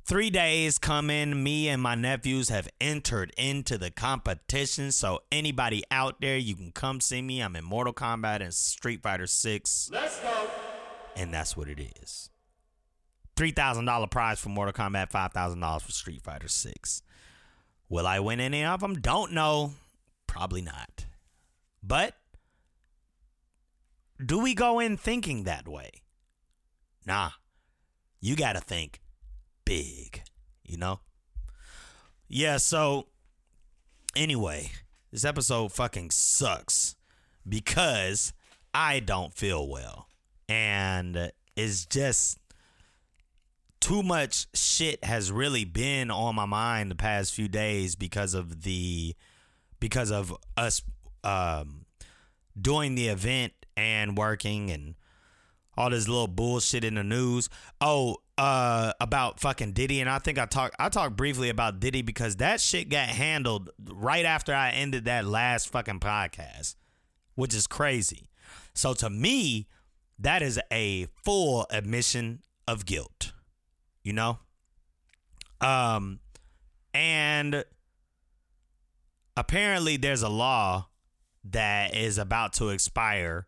Three 0.04 0.30
days 0.30 0.78
coming, 0.78 1.44
me 1.44 1.70
and 1.70 1.82
my 1.82 1.96
nephews 1.96 2.50
have 2.50 2.68
entered 2.82 3.32
into 3.38 3.78
the 3.78 3.92
competition. 3.92 4.92
So 4.92 5.22
anybody 5.32 5.84
out 5.92 6.20
there, 6.20 6.38
you 6.38 6.56
can 6.56 6.72
come 6.72 7.00
see 7.00 7.22
me. 7.22 7.42
I'm 7.42 7.56
in 7.56 7.64
Mortal 7.64 7.94
Kombat 7.94 8.42
and 8.42 8.54
Street 8.54 9.04
Fighter 9.04 9.28
Six. 9.28 9.90
Let's 9.94 10.20
go. 10.20 10.50
And 11.16 11.34
that's 11.34 11.56
what 11.56 11.70
it 11.70 11.80
is. 12.02 12.30
Three 13.36 13.52
thousand 13.52 13.86
dollar 13.86 14.08
prize 14.08 14.40
for 14.40 14.50
Mortal 14.50 14.74
Kombat, 14.74 15.12
five 15.12 15.34
thousand 15.34 15.60
dollars 15.60 15.84
for 15.84 15.92
Street 15.92 16.22
Fighter 16.22 16.48
Six. 16.48 17.04
Will 17.88 18.08
I 18.08 18.20
win 18.20 18.40
any 18.40 18.64
of 18.66 18.80
them? 18.80 18.96
Don't 18.96 19.32
know. 19.34 19.74
Probably 20.28 20.62
not. 20.62 21.06
But 21.84 22.16
do 24.24 24.40
we 24.40 24.54
go 24.54 24.80
in 24.80 24.98
thinking 24.98 25.44
that 25.44 25.68
way? 25.68 25.92
Nah. 27.06 27.32
You 28.20 28.36
got 28.36 28.54
to 28.54 28.62
think 28.62 29.02
big, 29.72 30.22
you 30.66 30.76
know? 30.76 31.00
Yeah, 32.28 32.58
so 32.58 33.08
anyway, 34.18 34.72
this 35.12 35.24
episode 35.24 35.72
fucking 35.72 36.12
sucks 36.12 36.98
because 37.48 38.34
I 38.74 39.00
don't 39.00 39.34
feel 39.34 39.70
well. 39.70 40.10
And 40.50 41.32
it's 41.56 41.86
just 41.86 42.38
too 43.80 44.04
much 44.04 44.48
shit 44.54 45.04
has 45.06 45.32
really 45.32 45.64
been 45.64 46.12
on 46.12 46.36
my 46.36 46.46
mind 46.46 46.92
the 46.92 46.96
past 46.96 47.34
few 47.34 47.48
days 47.48 47.96
because 47.96 48.34
of 48.34 48.64
the 48.64 49.16
because 49.80 50.12
of 50.12 50.36
us 50.58 50.82
um 51.24 51.86
doing 52.62 52.96
the 52.96 53.08
event 53.08 53.54
and 53.78 54.18
working 54.18 54.70
and 54.70 54.96
all 55.82 55.90
this 55.90 56.08
little 56.08 56.28
bullshit 56.28 56.84
in 56.84 56.94
the 56.94 57.04
news. 57.04 57.50
Oh, 57.80 58.18
uh 58.38 58.94
about 59.02 59.40
fucking 59.40 59.74
Diddy 59.74 60.00
and 60.00 60.10
I 60.10 60.20
think 60.20 60.38
I 60.38 60.46
talked 60.46 60.76
I 60.80 60.90
talked 60.90 61.16
briefly 61.16 61.50
about 61.50 61.80
Diddy 61.80 62.02
because 62.02 62.38
that 62.38 62.62
shit 62.62 62.90
got 62.90 63.08
handled 63.08 63.72
right 63.84 64.26
after 64.26 64.54
I 64.54 64.72
ended 64.72 65.06
that 65.06 65.26
last 65.26 65.70
fucking 65.70 66.00
podcast, 66.00 66.76
which 67.36 67.54
is 67.56 67.66
crazy. 67.66 68.30
So 68.74 68.94
to 68.96 69.10
me, 69.10 69.68
that 70.20 70.42
is 70.42 70.60
a 70.72 71.08
full 71.26 71.66
admission 71.72 72.42
of 72.68 72.86
guilt. 72.86 73.34
You 74.04 74.14
know? 74.14 74.40
Um 75.60 76.20
and 76.94 77.66
apparently 79.36 79.98
there's 79.98 80.22
a 80.22 80.30
law 80.30 80.90
that 81.44 81.96
is 81.96 82.20
about 82.20 82.54
to 82.54 82.70
expire 82.70 83.48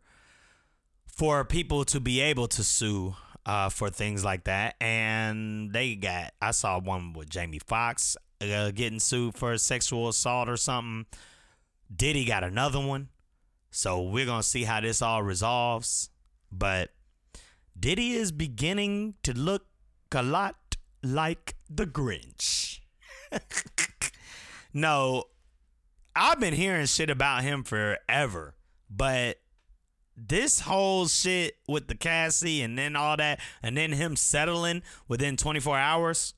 for 1.24 1.46
people 1.46 1.86
to 1.86 2.02
be 2.02 2.20
able 2.20 2.50
to 2.50 2.62
sue 2.62 3.16
uh, 3.46 3.70
for 3.70 3.90
things 3.90 4.26
like 4.26 4.44
that. 4.44 4.76
And 4.82 5.72
they 5.72 5.96
got, 5.96 6.34
I 6.42 6.52
saw 6.52 6.82
one 6.82 7.14
with 7.14 7.30
Jamie 7.30 7.62
Foxx 7.66 8.18
uh, 8.42 8.72
getting 8.72 9.00
sued 9.00 9.36
for 9.36 9.58
sexual 9.58 10.10
assault 10.10 10.50
or 10.50 10.58
something. 10.58 11.06
Diddy 11.96 12.26
got 12.26 12.44
another 12.44 12.86
one. 12.86 13.08
So 13.72 14.02
we're 14.02 14.26
going 14.26 14.42
to 14.42 14.48
see 14.48 14.66
how 14.66 14.82
this 14.82 15.02
all 15.02 15.24
resolves. 15.24 16.10
But 16.52 16.90
Diddy 17.80 18.16
is 18.16 18.34
beginning 18.34 19.14
to 19.24 19.32
look 19.32 19.68
a 20.12 20.24
lot 20.24 20.76
like 21.02 21.56
the 21.70 21.86
Grinch. 21.86 22.82
no, 24.74 25.24
I've 26.18 26.42
been 26.42 26.54
hearing 26.54 26.86
shit 26.86 27.10
about 27.10 27.44
him 27.44 27.64
forever, 27.64 28.56
but 28.90 29.38
this 30.16 30.62
whole 30.62 31.08
shit 31.08 31.58
with 31.68 31.88
the 31.88 31.96
Cassie 31.96 32.62
and 32.62 32.78
then 32.78 32.96
all 32.96 33.18
that, 33.18 33.40
and 33.62 33.76
then 33.76 33.92
him 33.92 34.16
settling 34.16 34.84
within 35.08 35.38
24 35.38 35.78
hours, 35.78 36.34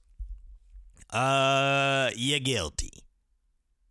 uh, 1.11 2.11
you're 2.15 2.39
guilty. 2.39 3.03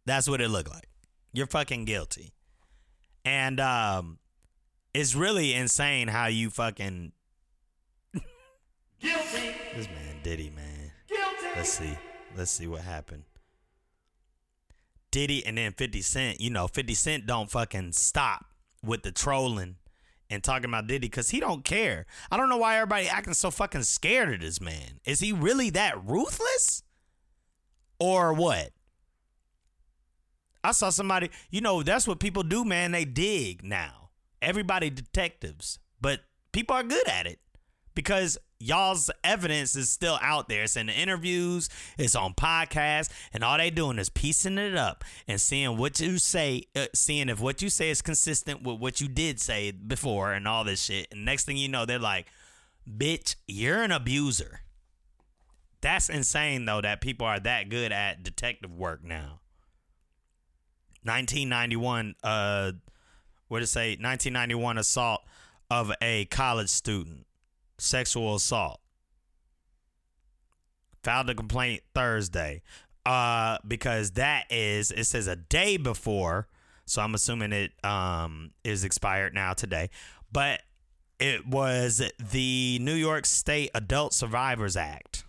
That's 0.07 0.29
what 0.29 0.41
it 0.41 0.49
looked 0.49 0.71
like. 0.71 0.89
You're 1.33 1.47
fucking 1.47 1.85
guilty. 1.85 2.33
And 3.25 3.59
um, 3.61 4.19
it's 4.93 5.15
really 5.15 5.55
insane 5.55 6.09
how 6.09 6.27
you 6.27 6.51
fucking 6.51 7.13
guilty. 9.01 9.55
This 9.75 9.87
man 9.89 10.15
Diddy, 10.23 10.51
man. 10.51 10.93
Guilty. 11.09 11.57
Let's 11.57 11.71
see. 11.71 11.99
Let's 12.37 12.51
see 12.51 12.67
what 12.67 12.81
happened. 12.81 13.25
Diddy 15.11 15.45
and 15.47 15.59
then 15.59 15.73
50 15.73 16.01
Cent, 16.01 16.41
you 16.41 16.51
know, 16.51 16.67
50 16.67 16.95
Cent 16.95 17.27
don't 17.27 17.51
fucking 17.51 17.93
stop 17.93 18.47
with 18.87 19.03
the 19.03 19.13
trolling 19.13 19.77
and 20.31 20.43
talking 20.43 20.67
about 20.67 20.87
Diddy 20.87 21.07
because 21.07 21.31
he 21.31 21.41
don't 21.41 21.65
care. 21.65 22.07
I 22.31 22.37
don't 22.37 22.49
know 22.49 22.57
why 22.57 22.77
everybody 22.77 23.09
acting 23.09 23.35
so 23.35 23.51
fucking 23.51 23.83
scared 23.83 24.33
of 24.35 24.41
this 24.41 24.61
man. 24.61 25.01
Is 25.05 25.21
he 25.21 25.33
really 25.33 25.71
that 25.71 26.05
ruthless? 26.05 26.83
Or 27.99 28.33
what? 28.33 28.71
I 30.63 30.73
saw 30.73 30.91
somebody, 30.91 31.31
you 31.51 31.61
know, 31.61 31.83
that's 31.83 32.09
what 32.09 32.21
people 32.21 32.43
do, 32.43 32.65
man. 32.65 32.93
They 32.93 33.05
dig 33.05 33.63
now. 33.63 34.11
Everybody 34.41 34.91
detectives, 34.91 35.79
but 36.01 36.21
people 36.53 36.75
are 36.75 36.83
good 36.83 37.07
at 37.09 37.27
it 37.27 37.39
because 37.95 38.39
y'all's 38.61 39.11
evidence 39.23 39.77
is 39.77 39.91
still 39.91 40.19
out 40.21 40.49
there. 40.49 40.65
It's 40.65 40.77
in 40.77 40.87
the 40.87 40.93
interviews, 40.93 41.69
it's 41.99 42.15
on 42.15 42.35
podcasts, 42.35 43.11
and 43.33 43.45
all 43.45 43.59
they 43.59 43.71
doing 43.71 43.99
is 43.99 44.09
piecing 44.09 44.59
it 44.59 44.77
up 44.77 45.05
and 45.29 45.41
seeing 45.41 45.77
what 45.77 46.01
you 46.01 46.19
say, 46.19 46.65
uh, 46.75 46.87
seeing 46.95 47.29
if 47.29 47.41
what 47.41 47.63
you 47.63 47.69
say 47.69 47.91
is 47.91 48.03
consistent 48.03 48.63
with 48.63 48.79
what 48.79 49.01
you 49.01 49.09
did 49.09 49.41
say 49.41 49.71
before 49.71 50.33
and 50.33 50.49
all 50.49 50.65
this 50.65 50.83
shit. 50.83 51.09
And 51.11 51.25
next 51.25 51.45
thing 51.45 51.57
you 51.57 51.69
know, 51.69 51.85
they're 51.85 51.99
like, 51.99 52.27
bitch, 52.89 53.37
you're 53.47 53.83
an 53.83 53.93
abuser. 53.93 54.61
That's 55.81 56.09
insane, 56.09 56.65
though, 56.65 56.81
that 56.81 57.03
people 57.03 57.27
are 57.27 57.41
that 57.41 57.69
good 57.69 57.93
at 57.93 58.23
detective 58.23 58.75
work 58.75 59.05
now. 59.05 59.41
1991, 61.03 62.15
uh, 62.23 62.73
what 63.49 63.59
did 63.59 63.65
it 63.65 63.69
say? 63.69 63.91
1991 63.91 64.79
assault 64.79 65.21
of 65.71 65.93
a 66.01 66.25
college 66.27 66.71
student 66.71 67.27
sexual 67.79 68.35
assault. 68.35 68.81
Filed 71.03 71.31
a 71.31 71.35
complaint 71.35 71.83
Thursday. 71.95 72.63
Uh, 73.07 73.59
because 73.69 74.13
that 74.13 74.45
is 74.51 74.91
it 74.91 75.05
says 75.05 75.27
a 75.27 75.37
day 75.37 75.77
before, 75.77 76.49
so 76.87 77.03
I'm 77.03 77.15
assuming 77.15 77.53
it 77.53 77.73
um 77.85 78.53
is 78.65 78.83
expired 78.83 79.35
now 79.35 79.53
today. 79.53 79.91
But 80.33 80.63
it 81.21 81.47
was 81.47 82.03
the 82.19 82.79
New 82.81 82.95
York 82.95 83.27
State 83.27 83.71
Adult 83.75 84.15
Survivors 84.15 84.77
Act. 84.77 85.25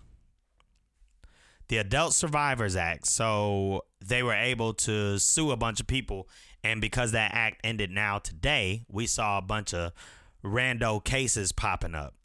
The 1.68 1.78
Adult 1.78 2.14
Survivors 2.14 2.76
Act. 2.76 3.08
So 3.08 3.84
they 4.04 4.24
were 4.24 4.34
able 4.34 4.74
to 4.74 5.18
sue 5.20 5.52
a 5.52 5.58
bunch 5.58 5.80
of 5.80 5.88
people. 5.88 6.28
And 6.64 6.82
because 6.82 7.12
that 7.12 7.32
act 7.34 7.62
ended 7.64 7.92
now 7.92 8.18
today, 8.18 8.86
we 8.90 9.06
saw 9.06 9.38
a 9.38 9.42
bunch 9.42 9.74
of 9.74 9.92
rando 10.44 11.04
cases 11.04 11.52
popping 11.52 11.94
up. 11.94 12.16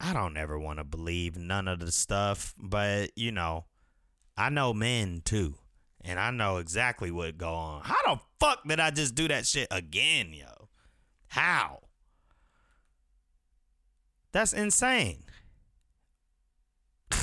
I 0.00 0.12
don't 0.12 0.36
ever 0.36 0.58
want 0.58 0.78
to 0.78 0.84
believe 0.84 1.36
none 1.36 1.66
of 1.66 1.80
the 1.80 1.90
stuff, 1.90 2.54
but 2.56 3.10
you 3.16 3.32
know, 3.32 3.64
I 4.36 4.50
know 4.50 4.72
men 4.72 5.22
too. 5.24 5.56
And 6.02 6.20
I 6.20 6.30
know 6.30 6.58
exactly 6.58 7.10
what 7.10 7.36
go 7.36 7.52
on. 7.52 7.82
How 7.82 7.96
the 8.14 8.20
fuck 8.38 8.60
did 8.66 8.78
I 8.78 8.90
just 8.90 9.14
do 9.16 9.26
that 9.28 9.46
shit 9.46 9.66
again, 9.70 10.32
yo? 10.32 10.68
How? 11.26 11.80
That's 14.32 14.52
insane. 14.52 15.24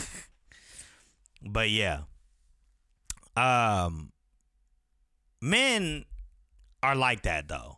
but 1.41 1.69
yeah. 1.69 2.01
Um 3.37 4.11
men 5.41 6.05
are 6.83 6.95
like 6.95 7.23
that 7.23 7.47
though. 7.47 7.77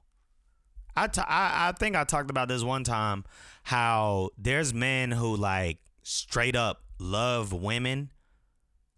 I, 0.98 1.08
t- 1.08 1.22
I 1.22 1.70
I 1.70 1.72
think 1.74 1.96
I 1.96 2.04
talked 2.04 2.30
about 2.32 2.48
this 2.48 2.64
one 2.64 2.84
time 2.84 3.24
how 3.64 4.32
there's 4.38 4.74
men 4.74 5.12
who 5.12 5.36
like 5.36 5.78
straight 6.02 6.56
up 6.56 6.82
love 7.00 7.54
women 7.54 8.10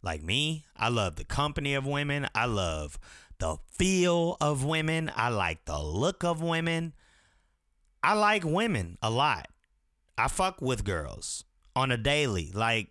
like 0.01 0.23
me. 0.23 0.65
I 0.77 0.89
love 0.89 1.17
the 1.17 1.25
company 1.25 1.73
of 1.73 1.85
women. 1.85 2.27
I 2.33 2.45
love 2.45 2.97
the 3.39 3.57
feel 3.71 4.37
of 4.39 4.63
women. 4.63 5.11
I 5.15 5.29
like 5.29 5.65
the 5.65 5.81
look 5.81 6.23
of 6.23 6.41
women. 6.41 6.93
I 8.01 8.13
like 8.13 8.43
women 8.45 8.97
a 9.01 9.09
lot. 9.09 9.49
I 10.17 10.27
fuck 10.27 10.61
with 10.61 10.85
girls 10.85 11.43
on 11.75 11.91
a 11.91 11.97
daily, 11.97 12.51
like 12.53 12.89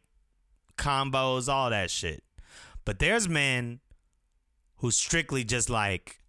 combos, 0.77 1.49
all 1.49 1.71
that 1.71 1.91
shit. 1.91 2.23
But 2.85 2.99
there's 2.99 3.29
men 3.29 3.81
who 4.77 4.91
strictly 4.91 5.45
just 5.45 5.71
like 5.71 6.21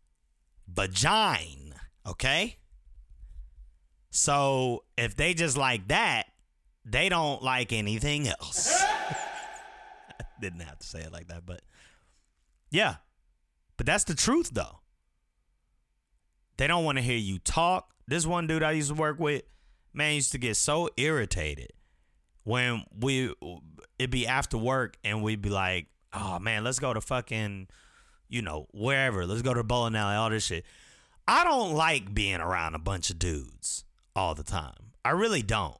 vagina, 0.67 1.75
okay? 2.05 2.57
So 4.11 4.83
if 4.97 5.15
they 5.15 5.33
just 5.33 5.57
like 5.57 5.87
that, 5.89 6.27
they 6.85 7.09
don't 7.09 7.43
like 7.43 7.71
anything 7.71 8.27
else. 8.27 8.83
Didn't 10.41 10.61
have 10.61 10.79
to 10.79 10.87
say 10.87 11.01
it 11.01 11.11
like 11.11 11.27
that, 11.27 11.45
but 11.45 11.61
yeah. 12.71 12.95
But 13.77 13.85
that's 13.85 14.05
the 14.05 14.15
truth 14.15 14.51
though. 14.53 14.79
They 16.57 16.67
don't 16.67 16.83
want 16.83 16.97
to 16.97 17.01
hear 17.01 17.17
you 17.17 17.39
talk. 17.39 17.91
This 18.07 18.25
one 18.25 18.47
dude 18.47 18.63
I 18.63 18.71
used 18.71 18.89
to 18.89 18.95
work 18.95 19.19
with, 19.19 19.43
man, 19.93 20.15
used 20.15 20.31
to 20.31 20.37
get 20.37 20.57
so 20.57 20.89
irritated 20.97 21.71
when 22.43 22.83
we 22.99 23.33
it'd 23.99 24.09
be 24.09 24.25
after 24.25 24.57
work 24.57 24.97
and 25.03 25.21
we'd 25.21 25.41
be 25.41 25.49
like, 25.49 25.87
oh 26.13 26.39
man, 26.39 26.63
let's 26.63 26.79
go 26.79 26.93
to 26.93 27.01
fucking, 27.01 27.67
you 28.27 28.41
know, 28.41 28.67
wherever. 28.73 29.25
Let's 29.25 29.43
go 29.43 29.53
to 29.53 29.63
bowling 29.63 29.95
alley, 29.95 30.15
all 30.15 30.29
this 30.29 30.45
shit. 30.45 30.65
I 31.27 31.43
don't 31.43 31.73
like 31.73 32.13
being 32.13 32.41
around 32.41 32.73
a 32.73 32.79
bunch 32.79 33.11
of 33.11 33.19
dudes 33.19 33.85
all 34.19 34.35
the 34.35 34.43
time. 34.43 34.91
I 35.05 35.11
really 35.11 35.41
don't. 35.41 35.77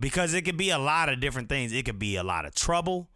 Because 0.00 0.32
it 0.32 0.42
could 0.42 0.56
be 0.56 0.70
a 0.70 0.78
lot 0.78 1.10
of 1.10 1.20
different 1.20 1.50
things. 1.50 1.72
It 1.72 1.84
could 1.84 1.98
be 1.98 2.16
a 2.16 2.22
lot 2.22 2.46
of 2.46 2.54
trouble. 2.54 3.10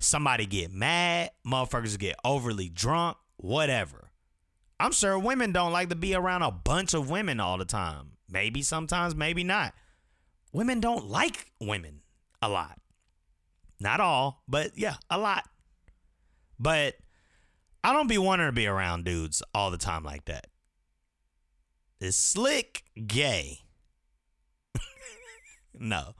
Somebody 0.00 0.46
get 0.46 0.72
mad, 0.72 1.30
motherfuckers 1.46 1.98
get 1.98 2.16
overly 2.24 2.68
drunk, 2.68 3.16
whatever. 3.36 4.10
I'm 4.80 4.92
sure 4.92 5.18
women 5.18 5.52
don't 5.52 5.72
like 5.72 5.90
to 5.90 5.94
be 5.94 6.14
around 6.14 6.42
a 6.42 6.50
bunch 6.50 6.94
of 6.94 7.10
women 7.10 7.38
all 7.38 7.58
the 7.58 7.64
time. 7.64 8.12
Maybe 8.28 8.62
sometimes, 8.62 9.14
maybe 9.14 9.44
not. 9.44 9.72
Women 10.52 10.80
don't 10.80 11.06
like 11.06 11.52
women 11.60 12.00
a 12.42 12.48
lot. 12.48 12.78
Not 13.78 14.00
all, 14.00 14.42
but 14.48 14.72
yeah, 14.76 14.96
a 15.10 15.18
lot. 15.18 15.44
But 16.58 16.96
I 17.84 17.92
don't 17.92 18.08
be 18.08 18.18
wanting 18.18 18.46
to 18.46 18.52
be 18.52 18.66
around 18.66 19.04
dudes 19.04 19.42
all 19.54 19.70
the 19.70 19.78
time 19.78 20.02
like 20.02 20.24
that. 20.24 20.46
It's 22.00 22.16
slick 22.16 22.84
gay. 23.06 23.60
no. 25.78 26.14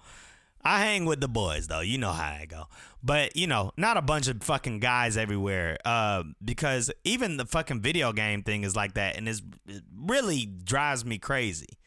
I 0.62 0.80
hang 0.80 1.06
with 1.06 1.20
the 1.20 1.28
boys 1.28 1.68
though. 1.68 1.80
You 1.80 1.96
know 1.96 2.12
how 2.12 2.32
I 2.32 2.46
go. 2.46 2.64
But, 3.02 3.34
you 3.34 3.46
know, 3.46 3.72
not 3.78 3.96
a 3.96 4.02
bunch 4.02 4.28
of 4.28 4.42
fucking 4.42 4.80
guys 4.80 5.16
everywhere. 5.16 5.78
Uh, 5.86 6.24
because 6.44 6.90
even 7.02 7.38
the 7.38 7.46
fucking 7.46 7.80
video 7.80 8.12
game 8.12 8.42
thing 8.42 8.62
is 8.62 8.76
like 8.76 8.94
that 8.94 9.16
and 9.16 9.26
it's, 9.26 9.40
it 9.66 9.82
really 9.96 10.44
drives 10.44 11.04
me 11.04 11.18
crazy. 11.18 11.78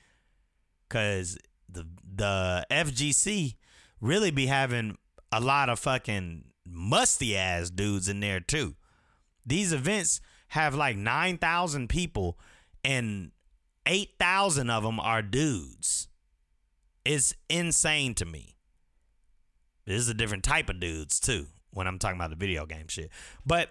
Cause 0.89 1.37
the 1.69 1.87
the 2.15 2.65
FGC 2.69 3.55
really 3.99 4.31
be 4.31 4.45
having 4.45 4.97
a 5.31 5.39
lot 5.39 5.69
of 5.69 5.79
fucking 5.79 6.43
musty 6.65 7.35
ass 7.35 7.69
dudes 7.69 8.07
in 8.07 8.19
there 8.19 8.39
too. 8.39 8.75
These 9.45 9.73
events 9.73 10.21
have 10.49 10.75
like 10.75 10.95
9,000 10.95 11.89
people 11.89 12.37
and 12.83 13.31
8,000 13.85 14.69
of 14.69 14.83
them 14.83 14.99
are 14.99 15.21
dudes. 15.21 16.07
It's 17.05 17.33
insane 17.49 18.13
to 18.15 18.25
me. 18.25 18.55
This 19.85 19.99
is 19.99 20.09
a 20.09 20.13
different 20.13 20.43
type 20.43 20.69
of 20.69 20.79
dudes 20.79 21.19
too 21.19 21.47
when 21.71 21.87
I'm 21.87 21.99
talking 21.99 22.17
about 22.17 22.29
the 22.29 22.35
video 22.35 22.65
game 22.65 22.87
shit. 22.87 23.09
But 23.45 23.69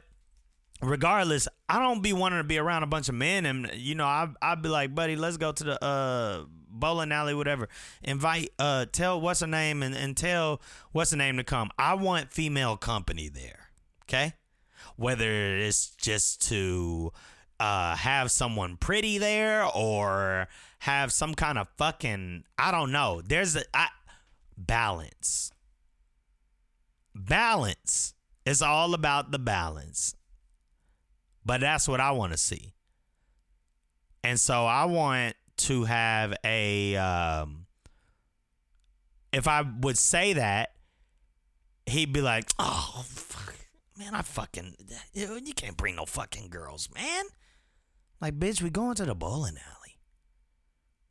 regardless, 0.82 1.48
I 1.68 1.78
don't 1.78 2.02
be 2.02 2.12
wanting 2.12 2.40
to 2.40 2.44
be 2.44 2.58
around 2.58 2.82
a 2.82 2.86
bunch 2.86 3.08
of 3.08 3.14
men 3.14 3.46
and 3.46 3.70
you 3.74 3.94
know, 3.94 4.04
I 4.04 4.28
I'd 4.42 4.62
be 4.62 4.68
like, 4.68 4.94
buddy, 4.94 5.16
let's 5.16 5.38
go 5.38 5.52
to 5.52 5.64
the 5.64 5.84
uh 5.84 6.44
bowling 6.68 7.12
alley, 7.12 7.34
whatever. 7.34 7.68
Invite 8.02 8.50
uh 8.58 8.86
tell 8.92 9.20
what's 9.20 9.40
her 9.40 9.46
name 9.46 9.82
and, 9.82 9.94
and 9.94 10.16
tell 10.16 10.60
what's 10.92 11.12
her 11.12 11.16
name 11.16 11.38
to 11.38 11.44
come. 11.44 11.70
I 11.78 11.94
want 11.94 12.32
female 12.32 12.76
company 12.76 13.28
there. 13.28 13.70
Okay? 14.04 14.34
Whether 14.96 15.56
it's 15.56 15.90
just 15.90 16.46
to 16.48 17.12
uh 17.60 17.96
have 17.96 18.30
someone 18.30 18.76
pretty 18.76 19.18
there 19.18 19.64
or 19.64 20.48
have 20.80 21.12
some 21.12 21.34
kind 21.34 21.58
of 21.58 21.68
fucking 21.76 22.44
I 22.58 22.70
don't 22.70 22.92
know. 22.92 23.22
There's 23.24 23.56
a 23.56 23.62
I, 23.74 23.88
balance. 24.56 25.52
Balance. 27.14 28.14
It's 28.44 28.62
all 28.62 28.94
about 28.94 29.30
the 29.30 29.38
balance. 29.38 30.14
But 31.44 31.60
that's 31.60 31.88
what 31.88 32.00
I 32.00 32.12
want 32.12 32.32
to 32.32 32.38
see. 32.38 32.74
And 34.24 34.38
so 34.38 34.66
I 34.66 34.84
want 34.84 35.34
to 35.58 35.84
have 35.84 36.34
a 36.44 36.96
um 36.96 37.66
if 39.32 39.48
I 39.48 39.62
would 39.62 39.96
say 39.96 40.34
that, 40.34 40.72
he'd 41.86 42.12
be 42.12 42.20
like, 42.20 42.50
"Oh, 42.58 43.02
fuck. 43.06 43.54
man, 43.96 44.14
I 44.14 44.22
fucking 44.22 44.76
you 45.14 45.54
can't 45.54 45.76
bring 45.76 45.96
no 45.96 46.04
fucking 46.04 46.48
girls, 46.48 46.88
man." 46.94 47.24
Like, 48.22 48.38
bitch, 48.38 48.62
we 48.62 48.70
going 48.70 48.94
to 48.94 49.04
the 49.04 49.16
bowling 49.16 49.56
alley. 49.56 49.98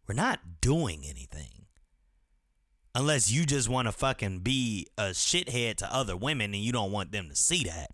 We're 0.07 0.15
not 0.15 0.61
doing 0.61 1.03
anything. 1.05 1.65
Unless 2.95 3.29
you 3.29 3.45
just 3.45 3.67
want 3.67 3.89
to 3.89 3.91
fucking 3.91 4.39
be 4.39 4.87
a 4.97 5.09
shithead 5.09 5.75
to 5.77 5.93
other 5.93 6.15
women 6.15 6.53
and 6.53 6.63
you 6.63 6.71
don't 6.71 6.93
want 6.93 7.11
them 7.11 7.27
to 7.27 7.35
see 7.35 7.65
that. 7.65 7.91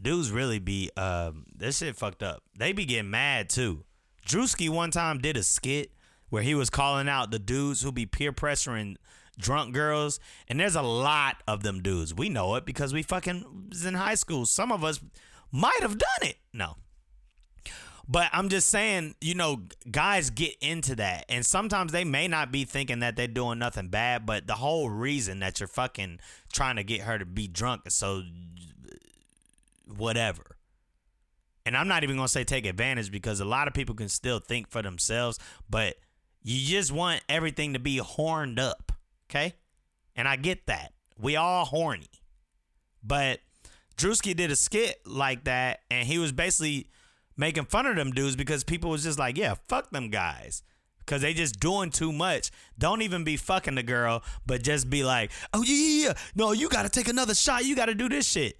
Dudes 0.00 0.30
really 0.30 0.58
be 0.58 0.90
um 0.98 1.46
this 1.54 1.78
shit 1.78 1.96
fucked 1.96 2.22
up. 2.22 2.42
They 2.58 2.72
be 2.72 2.84
getting 2.84 3.10
mad 3.10 3.48
too. 3.48 3.84
Druski 4.26 4.68
one 4.68 4.90
time 4.90 5.18
did 5.18 5.38
a 5.38 5.42
skit 5.42 5.92
where 6.28 6.42
he 6.42 6.54
was 6.54 6.68
calling 6.68 7.08
out 7.08 7.30
the 7.30 7.38
dudes 7.38 7.80
who 7.80 7.90
be 7.90 8.04
peer 8.04 8.32
pressuring 8.32 8.96
drunk 9.38 9.72
girls, 9.72 10.20
and 10.48 10.60
there's 10.60 10.76
a 10.76 10.82
lot 10.82 11.42
of 11.48 11.62
them 11.62 11.82
dudes. 11.82 12.14
We 12.14 12.28
know 12.28 12.54
it 12.56 12.66
because 12.66 12.92
we 12.92 13.02
fucking 13.02 13.68
was 13.70 13.86
in 13.86 13.94
high 13.94 14.14
school. 14.14 14.44
Some 14.44 14.72
of 14.72 14.84
us 14.84 15.00
might 15.50 15.80
have 15.80 15.98
done 15.98 16.28
it. 16.28 16.36
No. 16.52 16.76
But 18.08 18.30
I'm 18.32 18.48
just 18.48 18.68
saying, 18.68 19.16
you 19.20 19.34
know, 19.34 19.62
guys 19.90 20.30
get 20.30 20.54
into 20.60 20.94
that. 20.96 21.24
And 21.28 21.44
sometimes 21.44 21.90
they 21.90 22.04
may 22.04 22.28
not 22.28 22.52
be 22.52 22.64
thinking 22.64 23.00
that 23.00 23.16
they're 23.16 23.26
doing 23.26 23.58
nothing 23.58 23.88
bad, 23.88 24.26
but 24.26 24.46
the 24.46 24.54
whole 24.54 24.88
reason 24.88 25.40
that 25.40 25.58
you're 25.58 25.66
fucking 25.66 26.20
trying 26.52 26.76
to 26.76 26.84
get 26.84 27.00
her 27.00 27.18
to 27.18 27.24
be 27.24 27.48
drunk 27.48 27.82
is 27.86 27.94
so 27.94 28.22
whatever. 29.96 30.56
And 31.64 31.76
I'm 31.76 31.88
not 31.88 32.04
even 32.04 32.14
going 32.14 32.26
to 32.26 32.32
say 32.32 32.44
take 32.44 32.64
advantage 32.64 33.10
because 33.10 33.40
a 33.40 33.44
lot 33.44 33.66
of 33.66 33.74
people 33.74 33.96
can 33.96 34.08
still 34.08 34.38
think 34.38 34.70
for 34.70 34.82
themselves, 34.82 35.40
but 35.68 35.96
you 36.44 36.64
just 36.64 36.92
want 36.92 37.22
everything 37.28 37.72
to 37.72 37.80
be 37.80 37.96
horned 37.96 38.60
up. 38.60 38.92
Okay? 39.28 39.54
And 40.14 40.28
I 40.28 40.36
get 40.36 40.66
that. 40.66 40.92
We 41.18 41.34
all 41.34 41.64
horny. 41.64 42.06
But 43.02 43.40
Druski 43.96 44.36
did 44.36 44.50
a 44.50 44.56
skit 44.56 45.00
like 45.06 45.44
that, 45.44 45.80
and 45.90 46.06
he 46.06 46.18
was 46.18 46.32
basically 46.32 46.90
making 47.36 47.64
fun 47.64 47.86
of 47.86 47.96
them 47.96 48.12
dudes 48.12 48.36
because 48.36 48.64
people 48.64 48.90
was 48.90 49.02
just 49.02 49.18
like, 49.18 49.36
yeah, 49.36 49.54
fuck 49.68 49.90
them 49.90 50.10
guys. 50.10 50.62
Because 50.98 51.22
they 51.22 51.34
just 51.34 51.60
doing 51.60 51.90
too 51.90 52.12
much. 52.12 52.50
Don't 52.78 53.02
even 53.02 53.22
be 53.22 53.36
fucking 53.36 53.76
the 53.76 53.84
girl, 53.84 54.24
but 54.44 54.64
just 54.64 54.90
be 54.90 55.04
like, 55.04 55.30
oh, 55.52 55.62
yeah, 55.62 55.76
yeah, 55.76 56.06
yeah. 56.08 56.14
No, 56.34 56.50
you 56.50 56.68
got 56.68 56.82
to 56.82 56.88
take 56.88 57.06
another 57.06 57.34
shot. 57.34 57.64
You 57.64 57.76
got 57.76 57.86
to 57.86 57.94
do 57.94 58.08
this 58.08 58.26
shit. 58.26 58.58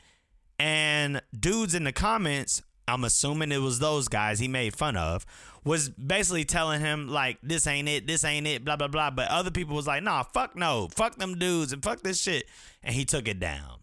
And 0.58 1.20
dudes 1.38 1.74
in 1.74 1.82
the 1.82 1.92
comments, 1.92 2.62
I'm 2.86 3.02
assuming 3.02 3.50
it 3.50 3.58
was 3.58 3.80
those 3.80 4.06
guys 4.06 4.38
he 4.38 4.46
made 4.46 4.76
fun 4.76 4.96
of, 4.96 5.26
was 5.64 5.88
basically 5.88 6.44
telling 6.44 6.80
him, 6.80 7.08
like, 7.08 7.38
this 7.42 7.66
ain't 7.66 7.88
it, 7.88 8.06
this 8.06 8.22
ain't 8.22 8.46
it, 8.46 8.64
blah, 8.64 8.76
blah, 8.76 8.86
blah. 8.86 9.10
But 9.10 9.28
other 9.28 9.50
people 9.50 9.74
was 9.74 9.88
like, 9.88 10.04
nah, 10.04 10.22
fuck 10.22 10.54
no. 10.54 10.86
Fuck 10.94 11.16
them 11.16 11.36
dudes 11.38 11.72
and 11.72 11.82
fuck 11.82 12.02
this 12.02 12.20
shit. 12.20 12.44
And 12.84 12.94
he 12.94 13.04
took 13.04 13.26
it 13.26 13.40
down, 13.40 13.75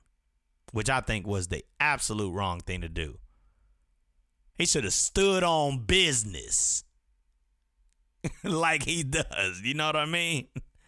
which 0.73 0.89
I 0.89 1.01
think 1.01 1.27
was 1.27 1.47
the 1.47 1.63
absolute 1.79 2.31
wrong 2.31 2.59
thing 2.59 2.81
to 2.81 2.89
do. 2.89 3.19
He 4.57 4.65
should 4.65 4.83
have 4.83 4.93
stood 4.93 5.43
on 5.43 5.85
business 5.85 6.83
like 8.43 8.83
he 8.83 9.03
does. 9.03 9.61
You 9.63 9.75
know 9.75 9.85
what 9.85 9.95
I 9.95 10.05
mean? 10.05 10.47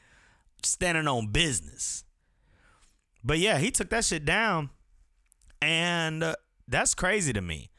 Standing 0.63 1.08
on 1.08 1.28
business. 1.28 2.04
But 3.24 3.38
yeah, 3.38 3.60
he 3.60 3.69
took 3.69 3.91
that 3.91 4.06
shit 4.06 4.26
down. 4.26 4.71
And 5.62 6.24
uh, 6.24 6.36
that's 6.67 6.95
crazy 6.95 7.32
to 7.34 7.41
me 7.41 7.69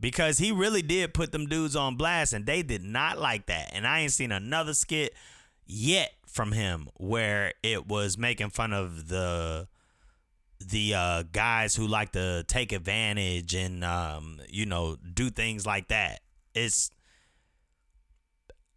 because 0.00 0.38
he 0.38 0.52
really 0.52 0.82
did 0.82 1.12
put 1.12 1.30
them 1.30 1.46
dudes 1.46 1.76
on 1.76 1.96
blast 1.96 2.32
and 2.32 2.46
they 2.46 2.62
did 2.62 2.82
not 2.82 3.18
like 3.18 3.46
that. 3.46 3.70
And 3.74 3.86
I 3.86 4.00
ain't 4.00 4.12
seen 4.12 4.32
another 4.32 4.72
skit 4.72 5.14
yet 5.66 6.12
from 6.26 6.52
him 6.52 6.88
where 6.96 7.52
it 7.62 7.86
was 7.86 8.16
making 8.16 8.48
fun 8.48 8.72
of 8.72 9.08
the 9.08 9.68
the 10.60 10.94
uh, 10.94 11.22
guys 11.32 11.74
who 11.74 11.86
like 11.86 12.12
to 12.12 12.44
take 12.46 12.72
advantage 12.72 13.54
and 13.54 13.84
um, 13.84 14.40
you 14.48 14.66
know 14.66 14.96
do 14.96 15.30
things 15.30 15.66
like 15.66 15.88
that. 15.88 16.20
It's 16.54 16.90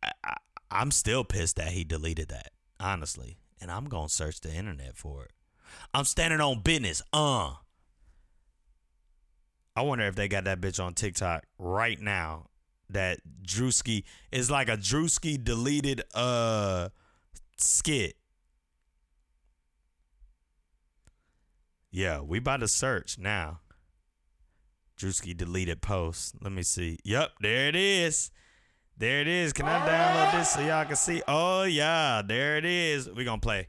I, 0.01 0.35
I'm 0.71 0.91
still 0.91 1.23
pissed 1.23 1.57
that 1.57 1.69
he 1.69 1.83
deleted 1.83 2.29
that 2.29 2.51
honestly, 2.79 3.37
and 3.61 3.71
I'm 3.71 3.85
gonna 3.85 4.09
search 4.09 4.41
the 4.41 4.53
internet 4.53 4.95
for 4.95 5.23
it. 5.25 5.31
I'm 5.93 6.05
standing 6.05 6.41
on 6.41 6.61
business. 6.61 7.01
Uh. 7.11 7.53
I 9.75 9.81
wonder 9.81 10.05
if 10.05 10.15
they 10.15 10.27
got 10.27 10.43
that 10.43 10.61
bitch 10.61 10.83
on 10.83 10.93
TikTok 10.93 11.45
right 11.57 11.99
now. 11.99 12.45
That 12.89 13.21
Druski 13.41 14.03
is 14.31 14.51
like 14.51 14.69
a 14.69 14.77
Druski 14.77 15.43
deleted 15.43 16.03
uh 16.13 16.89
skit. 17.57 18.15
Yeah, 21.95 22.21
we 22.21 22.39
about 22.39 22.61
to 22.61 22.67
search 22.67 23.19
now. 23.19 23.59
Druski 24.97 25.37
deleted 25.37 25.83
post. 25.83 26.33
Let 26.41 26.51
me 26.51 26.63
see. 26.63 26.97
Yep, 27.03 27.33
there 27.41 27.67
it 27.67 27.75
is. 27.75 28.31
There 28.97 29.21
it 29.21 29.27
is. 29.27 29.53
Can 29.53 29.67
I 29.67 29.77
download 29.87 30.39
this 30.39 30.49
so 30.53 30.61
y'all 30.61 30.85
can 30.85 30.95
see? 30.95 31.21
Oh 31.27 31.63
yeah, 31.63 32.23
there 32.25 32.57
it 32.57 32.65
is. 32.65 33.07
We 33.11 33.23
gonna 33.23 33.39
play. 33.39 33.67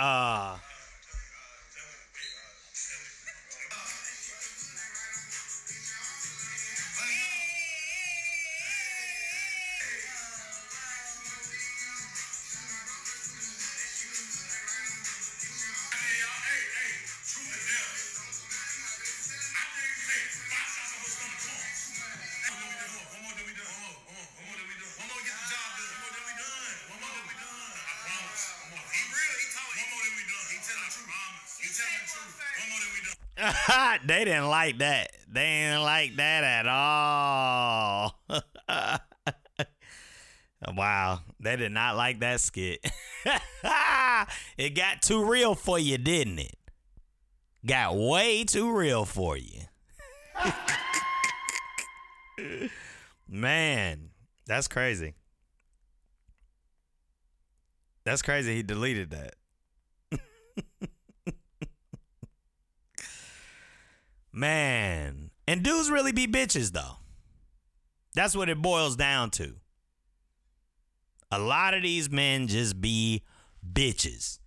Uh, 0.00 0.29
Ah. 33.90 33.98
they 34.04 34.24
didn't 34.24 34.48
like 34.48 34.78
that. 34.78 35.10
They 35.28 35.40
didn't 35.42 35.82
like 35.82 36.16
that 36.16 36.44
at 36.44 36.66
all. 36.68 38.20
wow. 40.76 41.20
They 41.40 41.56
did 41.56 41.72
not 41.72 41.96
like 41.96 42.20
that 42.20 42.40
skit. 42.40 42.84
it 44.56 44.76
got 44.76 45.02
too 45.02 45.24
real 45.24 45.54
for 45.54 45.78
you, 45.78 45.98
didn't 45.98 46.38
it? 46.38 46.56
Got 47.66 47.96
way 47.96 48.44
too 48.44 48.72
real 48.74 49.04
for 49.04 49.36
you. 49.36 49.62
Man, 53.28 54.10
that's 54.46 54.68
crazy. 54.68 55.14
That's 58.04 58.22
crazy. 58.22 58.56
He 58.56 58.62
deleted 58.62 59.10
that. 59.10 59.34
Man. 64.40 65.30
And 65.46 65.62
dudes 65.62 65.90
really 65.90 66.12
be 66.12 66.26
bitches, 66.26 66.72
though. 66.72 66.96
That's 68.14 68.34
what 68.34 68.48
it 68.48 68.62
boils 68.62 68.96
down 68.96 69.30
to. 69.32 69.56
A 71.30 71.38
lot 71.38 71.74
of 71.74 71.82
these 71.82 72.10
men 72.10 72.48
just 72.48 72.80
be 72.80 73.22
bitches. 73.70 74.38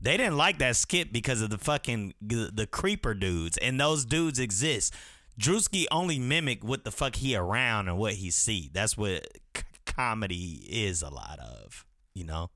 They 0.00 0.16
didn't 0.16 0.38
like 0.38 0.58
that 0.58 0.76
skit 0.76 1.12
because 1.12 1.42
of 1.42 1.50
the 1.50 1.58
fucking 1.58 2.14
the 2.20 2.66
creeper 2.70 3.14
dudes, 3.14 3.58
and 3.58 3.78
those 3.78 4.04
dudes 4.04 4.40
exist. 4.40 4.94
Druski 5.38 5.84
only 5.92 6.18
mimic 6.18 6.64
what 6.64 6.84
the 6.84 6.90
fuck 6.90 7.16
he 7.16 7.36
around 7.36 7.88
and 7.88 7.98
what 7.98 8.14
he 8.14 8.30
see. 8.30 8.70
That's 8.72 8.96
what 8.96 9.26
c- 9.56 9.62
comedy 9.86 10.66
is 10.68 11.02
a 11.02 11.10
lot 11.10 11.38
of, 11.38 11.86
you 12.14 12.24
know. 12.24 12.50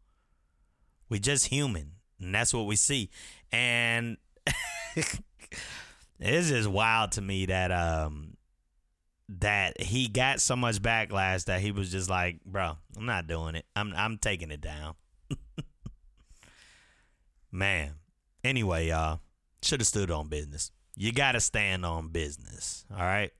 We 1.09 1.21
just 1.21 1.47
human, 1.47 1.93
and 2.19 2.35
that's 2.35 2.53
what 2.53 2.67
we 2.67 2.75
see. 2.75 3.11
And 3.53 4.17
it's 6.19 6.49
just 6.49 6.69
wild 6.69 7.13
to 7.13 7.21
me 7.21 7.47
that 7.47 7.71
um 7.71 8.37
that 9.29 9.81
he 9.81 10.09
got 10.09 10.41
so 10.41 10.55
much 10.55 10.81
backlash 10.81 11.47
that 11.47 11.61
he 11.61 11.73
was 11.73 11.91
just 11.91 12.09
like, 12.09 12.43
bro, 12.45 12.77
I'm 12.97 13.07
not 13.07 13.27
doing 13.27 13.57
it. 13.57 13.65
I'm 13.75 13.93
I'm 13.97 14.19
taking 14.19 14.51
it 14.51 14.61
down. 14.61 14.95
Man. 17.53 17.95
Anyway, 18.45 18.89
y'all, 18.89 19.21
should 19.63 19.81
have 19.81 19.89
stood 19.89 20.11
on 20.11 20.29
business. 20.29 20.71
You 20.95 21.13
gotta 21.13 21.41
stand 21.41 21.85
on 21.85 22.09
business, 22.09 22.85
all 22.91 22.99
right? 23.05 23.33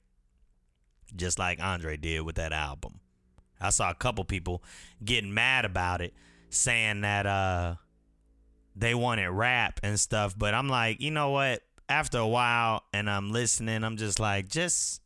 Just 1.15 1.39
like 1.39 1.63
Andre 1.63 1.97
did 1.97 2.23
with 2.23 2.37
that 2.37 2.53
album. 2.53 3.01
I 3.61 3.71
saw 3.71 3.91
a 3.91 3.95
couple 3.95 4.25
people 4.25 4.63
getting 5.05 5.33
mad 5.33 5.65
about 5.65 6.01
it, 6.01 6.13
saying 6.51 7.03
that 7.03 7.27
uh 7.27 7.77
they 8.75 8.95
wanted 8.95 9.31
rap 9.31 9.81
and 9.83 9.99
stuff, 9.99 10.37
but 10.37 10.53
I'm 10.53 10.69
like, 10.69 11.01
you 11.01 11.11
know 11.11 11.31
what? 11.31 11.63
After 11.89 12.19
a 12.19 12.27
while 12.27 12.83
and 12.93 13.09
I'm 13.09 13.31
listening, 13.31 13.85
I'm 13.85 13.97
just 13.97 14.19
like, 14.19 14.49
just 14.49 15.01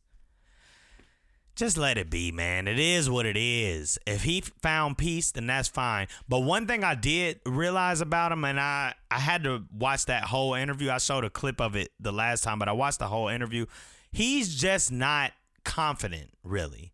just 1.55 1.77
let 1.77 1.97
it 1.97 2.09
be, 2.09 2.31
man. 2.31 2.67
It 2.67 2.79
is 2.79 3.09
what 3.09 3.25
it 3.25 3.37
is. 3.37 3.99
If 4.07 4.23
he 4.23 4.41
found 4.41 4.97
peace, 4.97 5.31
then 5.31 5.47
that's 5.47 5.67
fine. 5.67 6.07
But 6.27 6.39
one 6.39 6.65
thing 6.65 6.83
I 6.83 6.95
did 6.95 7.39
realize 7.45 8.01
about 8.01 8.31
him, 8.31 8.45
and 8.45 8.59
I 8.59 8.95
I 9.11 9.19
had 9.19 9.43
to 9.43 9.63
watch 9.71 10.05
that 10.05 10.23
whole 10.23 10.53
interview. 10.53 10.89
I 10.89 10.97
showed 10.97 11.23
a 11.23 11.29
clip 11.29 11.61
of 11.61 11.75
it 11.75 11.91
the 11.99 12.11
last 12.11 12.43
time, 12.43 12.57
but 12.57 12.67
I 12.67 12.71
watched 12.71 12.99
the 12.99 13.07
whole 13.07 13.27
interview. 13.27 13.65
He's 14.11 14.55
just 14.55 14.91
not 14.91 15.33
confident, 15.63 16.31
really. 16.43 16.93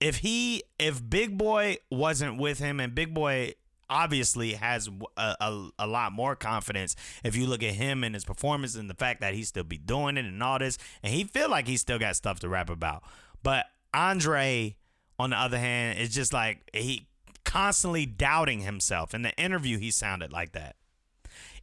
If 0.00 0.18
he, 0.18 0.62
if 0.78 1.08
Big 1.08 1.36
Boi 1.36 1.78
wasn't 1.90 2.38
with 2.38 2.58
him, 2.58 2.80
and 2.80 2.94
Big 2.94 3.14
Boi 3.14 3.54
obviously 3.90 4.52
has 4.52 4.88
a, 5.16 5.36
a, 5.40 5.68
a, 5.80 5.86
lot 5.86 6.12
more 6.12 6.36
confidence 6.36 6.94
if 7.24 7.36
you 7.36 7.46
look 7.46 7.62
at 7.62 7.74
him 7.74 8.04
and 8.04 8.14
his 8.14 8.24
performance 8.24 8.76
and 8.76 8.88
the 8.88 8.94
fact 8.94 9.20
that 9.20 9.34
he 9.34 9.42
still 9.42 9.64
be 9.64 9.76
doing 9.76 10.16
it 10.16 10.24
and 10.24 10.42
all 10.42 10.58
this 10.58 10.78
and 11.02 11.12
he 11.12 11.24
feel 11.24 11.50
like 11.50 11.66
he 11.66 11.76
still 11.76 11.98
got 11.98 12.14
stuff 12.14 12.38
to 12.40 12.48
rap 12.48 12.70
about. 12.70 13.02
But 13.42 13.66
andre 13.92 14.76
on 15.18 15.30
the 15.30 15.36
other 15.36 15.58
hand 15.58 15.98
is 15.98 16.14
just 16.14 16.32
like 16.32 16.70
he 16.72 17.08
constantly 17.44 18.06
doubting 18.06 18.60
himself 18.60 19.12
in 19.12 19.22
the 19.22 19.32
interview 19.36 19.76
he 19.76 19.90
sounded 19.90 20.32
like 20.32 20.52
that. 20.52 20.76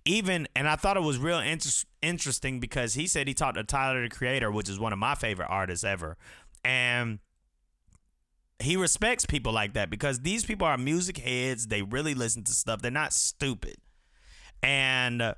Even 0.03 0.47
and 0.55 0.67
i 0.67 0.75
thought 0.75 0.97
it 0.97 1.03
was 1.03 1.17
real 1.17 1.39
inter- 1.39 1.69
interesting 2.01 2.59
because 2.59 2.93
he 2.93 3.07
said 3.07 3.27
he 3.27 3.33
talked 3.33 3.57
to 3.57 3.63
tyler 3.63 4.01
the 4.01 4.09
creator 4.09 4.51
which 4.51 4.69
is 4.69 4.79
one 4.79 4.93
of 4.93 4.99
my 4.99 5.15
favorite 5.15 5.47
artists 5.49 5.85
ever. 5.85 6.17
And 6.65 7.19
he 8.59 8.75
respects 8.75 9.25
people 9.25 9.53
like 9.53 9.73
that 9.73 9.89
because 9.89 10.19
these 10.21 10.45
people 10.45 10.67
are 10.67 10.77
music 10.77 11.17
heads. 11.17 11.67
They 11.67 11.81
really 11.81 12.13
listen 12.13 12.43
to 12.45 12.51
stuff. 12.51 12.81
They're 12.81 12.91
not 12.91 13.13
stupid. 13.13 13.77
And 14.63 15.21
uh, 15.21 15.35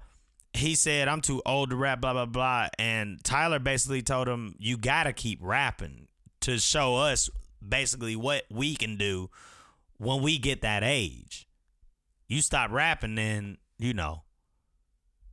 he 0.53 0.75
said, 0.75 1.08
I'm 1.08 1.21
too 1.21 1.41
old 1.45 1.71
to 1.71 1.75
rap, 1.75 2.01
blah, 2.01 2.13
blah, 2.13 2.25
blah. 2.25 2.67
And 2.77 3.23
Tyler 3.23 3.60
basically 3.60 4.01
told 4.01 4.27
him, 4.27 4.55
You 4.58 4.77
got 4.77 5.03
to 5.03 5.13
keep 5.13 5.39
rapping 5.41 6.08
to 6.41 6.58
show 6.58 6.95
us 6.95 7.29
basically 7.67 8.15
what 8.15 8.43
we 8.49 8.75
can 8.75 8.95
do 8.95 9.29
when 9.97 10.21
we 10.21 10.38
get 10.38 10.62
that 10.62 10.84
age. 10.84 11.47
You 12.27 12.41
stop 12.41 12.71
rapping, 12.71 13.15
then, 13.15 13.58
you 13.77 13.93
know. 13.93 14.23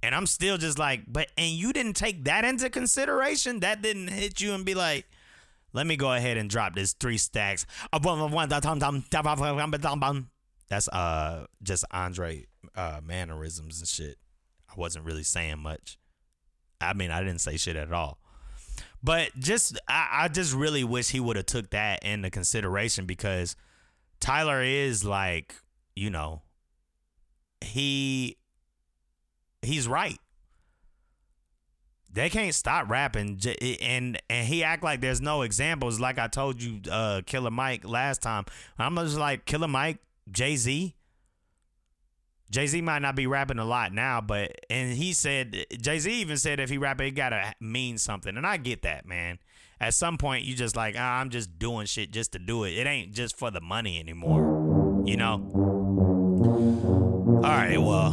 And 0.03 0.15
I'm 0.15 0.27
still 0.27 0.59
just 0.59 0.79
like, 0.79 1.05
but, 1.07 1.29
and 1.39 1.51
you 1.51 1.73
didn't 1.73 1.95
take 1.95 2.25
that 2.25 2.45
into 2.45 2.69
consideration? 2.69 3.61
That 3.61 3.83
didn't 3.83 4.09
hit 4.09 4.41
you 4.41 4.55
and 4.55 4.65
be 4.65 4.75
like, 4.75 5.07
let 5.77 5.87
me 5.87 5.97
go 5.97 6.11
ahead 6.11 6.39
and 6.39 6.49
drop 6.49 6.75
this 6.75 6.95
three 6.95 7.19
stacks. 7.19 7.67
That's 10.69 10.89
uh 10.89 11.47
just 11.63 11.85
Andre 11.91 12.47
uh 12.75 13.01
mannerisms 13.05 13.79
and 13.81 13.87
shit. 13.87 14.17
I 14.71 14.73
wasn't 14.77 15.05
really 15.05 15.23
saying 15.23 15.59
much. 15.59 15.99
I 16.81 16.95
mean, 16.95 17.11
I 17.11 17.21
didn't 17.21 17.43
say 17.43 17.59
shit 17.59 17.77
at 17.77 17.93
all. 17.93 18.19
But 19.03 19.31
just 19.39 19.79
I, 19.87 20.09
I 20.13 20.29
just 20.29 20.55
really 20.55 20.83
wish 20.83 21.11
he 21.11 21.21
would 21.21 21.37
have 21.37 21.47
took 21.47 21.71
that 21.71 22.03
into 22.03 22.31
consideration 22.31 23.05
because 23.05 23.55
Tyler 24.19 24.63
is 24.63 25.05
like, 25.05 25.55
you 25.95 26.09
know, 26.09 26.41
he 27.61 28.39
he's 29.61 29.87
right. 29.87 30.19
They 32.17 32.31
can't 32.31 32.55
stop 32.55 32.89
rapping. 32.91 33.39
And 33.81 34.21
and 34.29 34.47
he 34.49 34.65
act 34.65 34.83
like 34.83 35.01
there's 35.01 35.21
no 35.21 35.43
examples. 35.43 36.01
Like 36.01 36.19
i 36.19 36.27
told 36.27 36.63
you 36.63 36.81
uh 36.91 37.21
killer 37.27 37.51
mike 37.51 37.87
last 37.87 38.23
time 38.23 38.45
i'm 38.79 38.97
just 38.97 39.17
like 39.19 39.45
killer 39.45 39.69
mike 39.69 39.99
jay-z? 40.31 40.95
Jay-z 42.49 42.81
might 42.81 43.01
not 43.01 43.17
be 43.17 43.27
rapping 43.27 43.59
a 43.59 43.65
lot 43.65 43.93
now 43.93 44.21
but 44.21 44.53
and 44.71 44.93
he 44.95 45.13
said 45.13 45.67
jay-z 45.81 46.11
even 46.11 46.37
said 46.37 46.59
if 46.59 46.71
he 46.71 46.79
rap 46.79 47.01
it 47.01 47.13
gotta 47.13 47.55
mean 47.61 47.99
something. 47.99 48.37
And 48.37 48.47
i 48.47 48.57
get 48.57 48.83
that 48.83 49.07
man. 49.07 49.39
At 49.79 49.93
some 49.93 50.17
point 50.17 50.45
you 50.45 50.57
just 50.57 50.75
like 50.75 50.97
ah, 50.99 51.21
i'm 51.21 51.31
just 51.31 51.59
doing 51.59 51.87
shit 51.87 52.11
just 52.11 52.33
to 52.33 52.39
do 52.39 52.65
it. 52.65 52.71
It 52.71 52.87
ain't 52.87 53.13
just 53.13 53.39
for 53.39 53.51
the 53.51 53.61
money 53.61 54.01
anymore 54.01 54.57
you 55.07 55.17
know? 55.17 55.41
All 57.37 57.51
right, 57.51 57.79
well, 57.79 58.11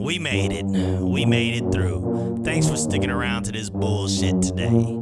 we 0.00 0.18
made 0.18 0.52
it. 0.52 0.64
We 0.64 1.24
made 1.26 1.62
it 1.62 1.70
through. 1.70 2.40
Thanks 2.42 2.68
for 2.68 2.76
sticking 2.76 3.10
around 3.10 3.44
to 3.44 3.52
this 3.52 3.68
bullshit 3.70 4.40
today. 4.42 4.98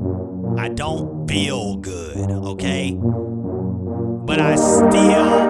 I 0.59 0.69
don't 0.69 1.29
feel 1.29 1.77
good, 1.77 2.31
okay? 2.31 2.97
But 2.99 4.41
I 4.41 4.57
still 4.57 5.49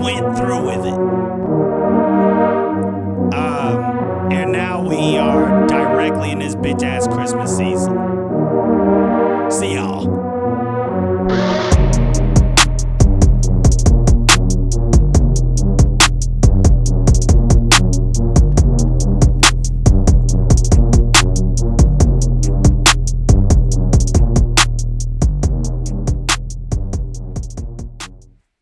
went 0.00 0.36
through 0.38 0.66
with 0.66 0.86
it. 0.86 0.94
Um, 3.34 4.32
and 4.32 4.52
now 4.52 4.82
we 4.88 5.18
are 5.18 5.66
directly 5.66 6.30
in 6.30 6.38
this 6.38 6.54
bitch 6.54 6.82
ass 6.84 7.08
Christmas 7.08 7.56
season. 7.56 7.96
See 9.50 9.74
y'all. 9.74 10.29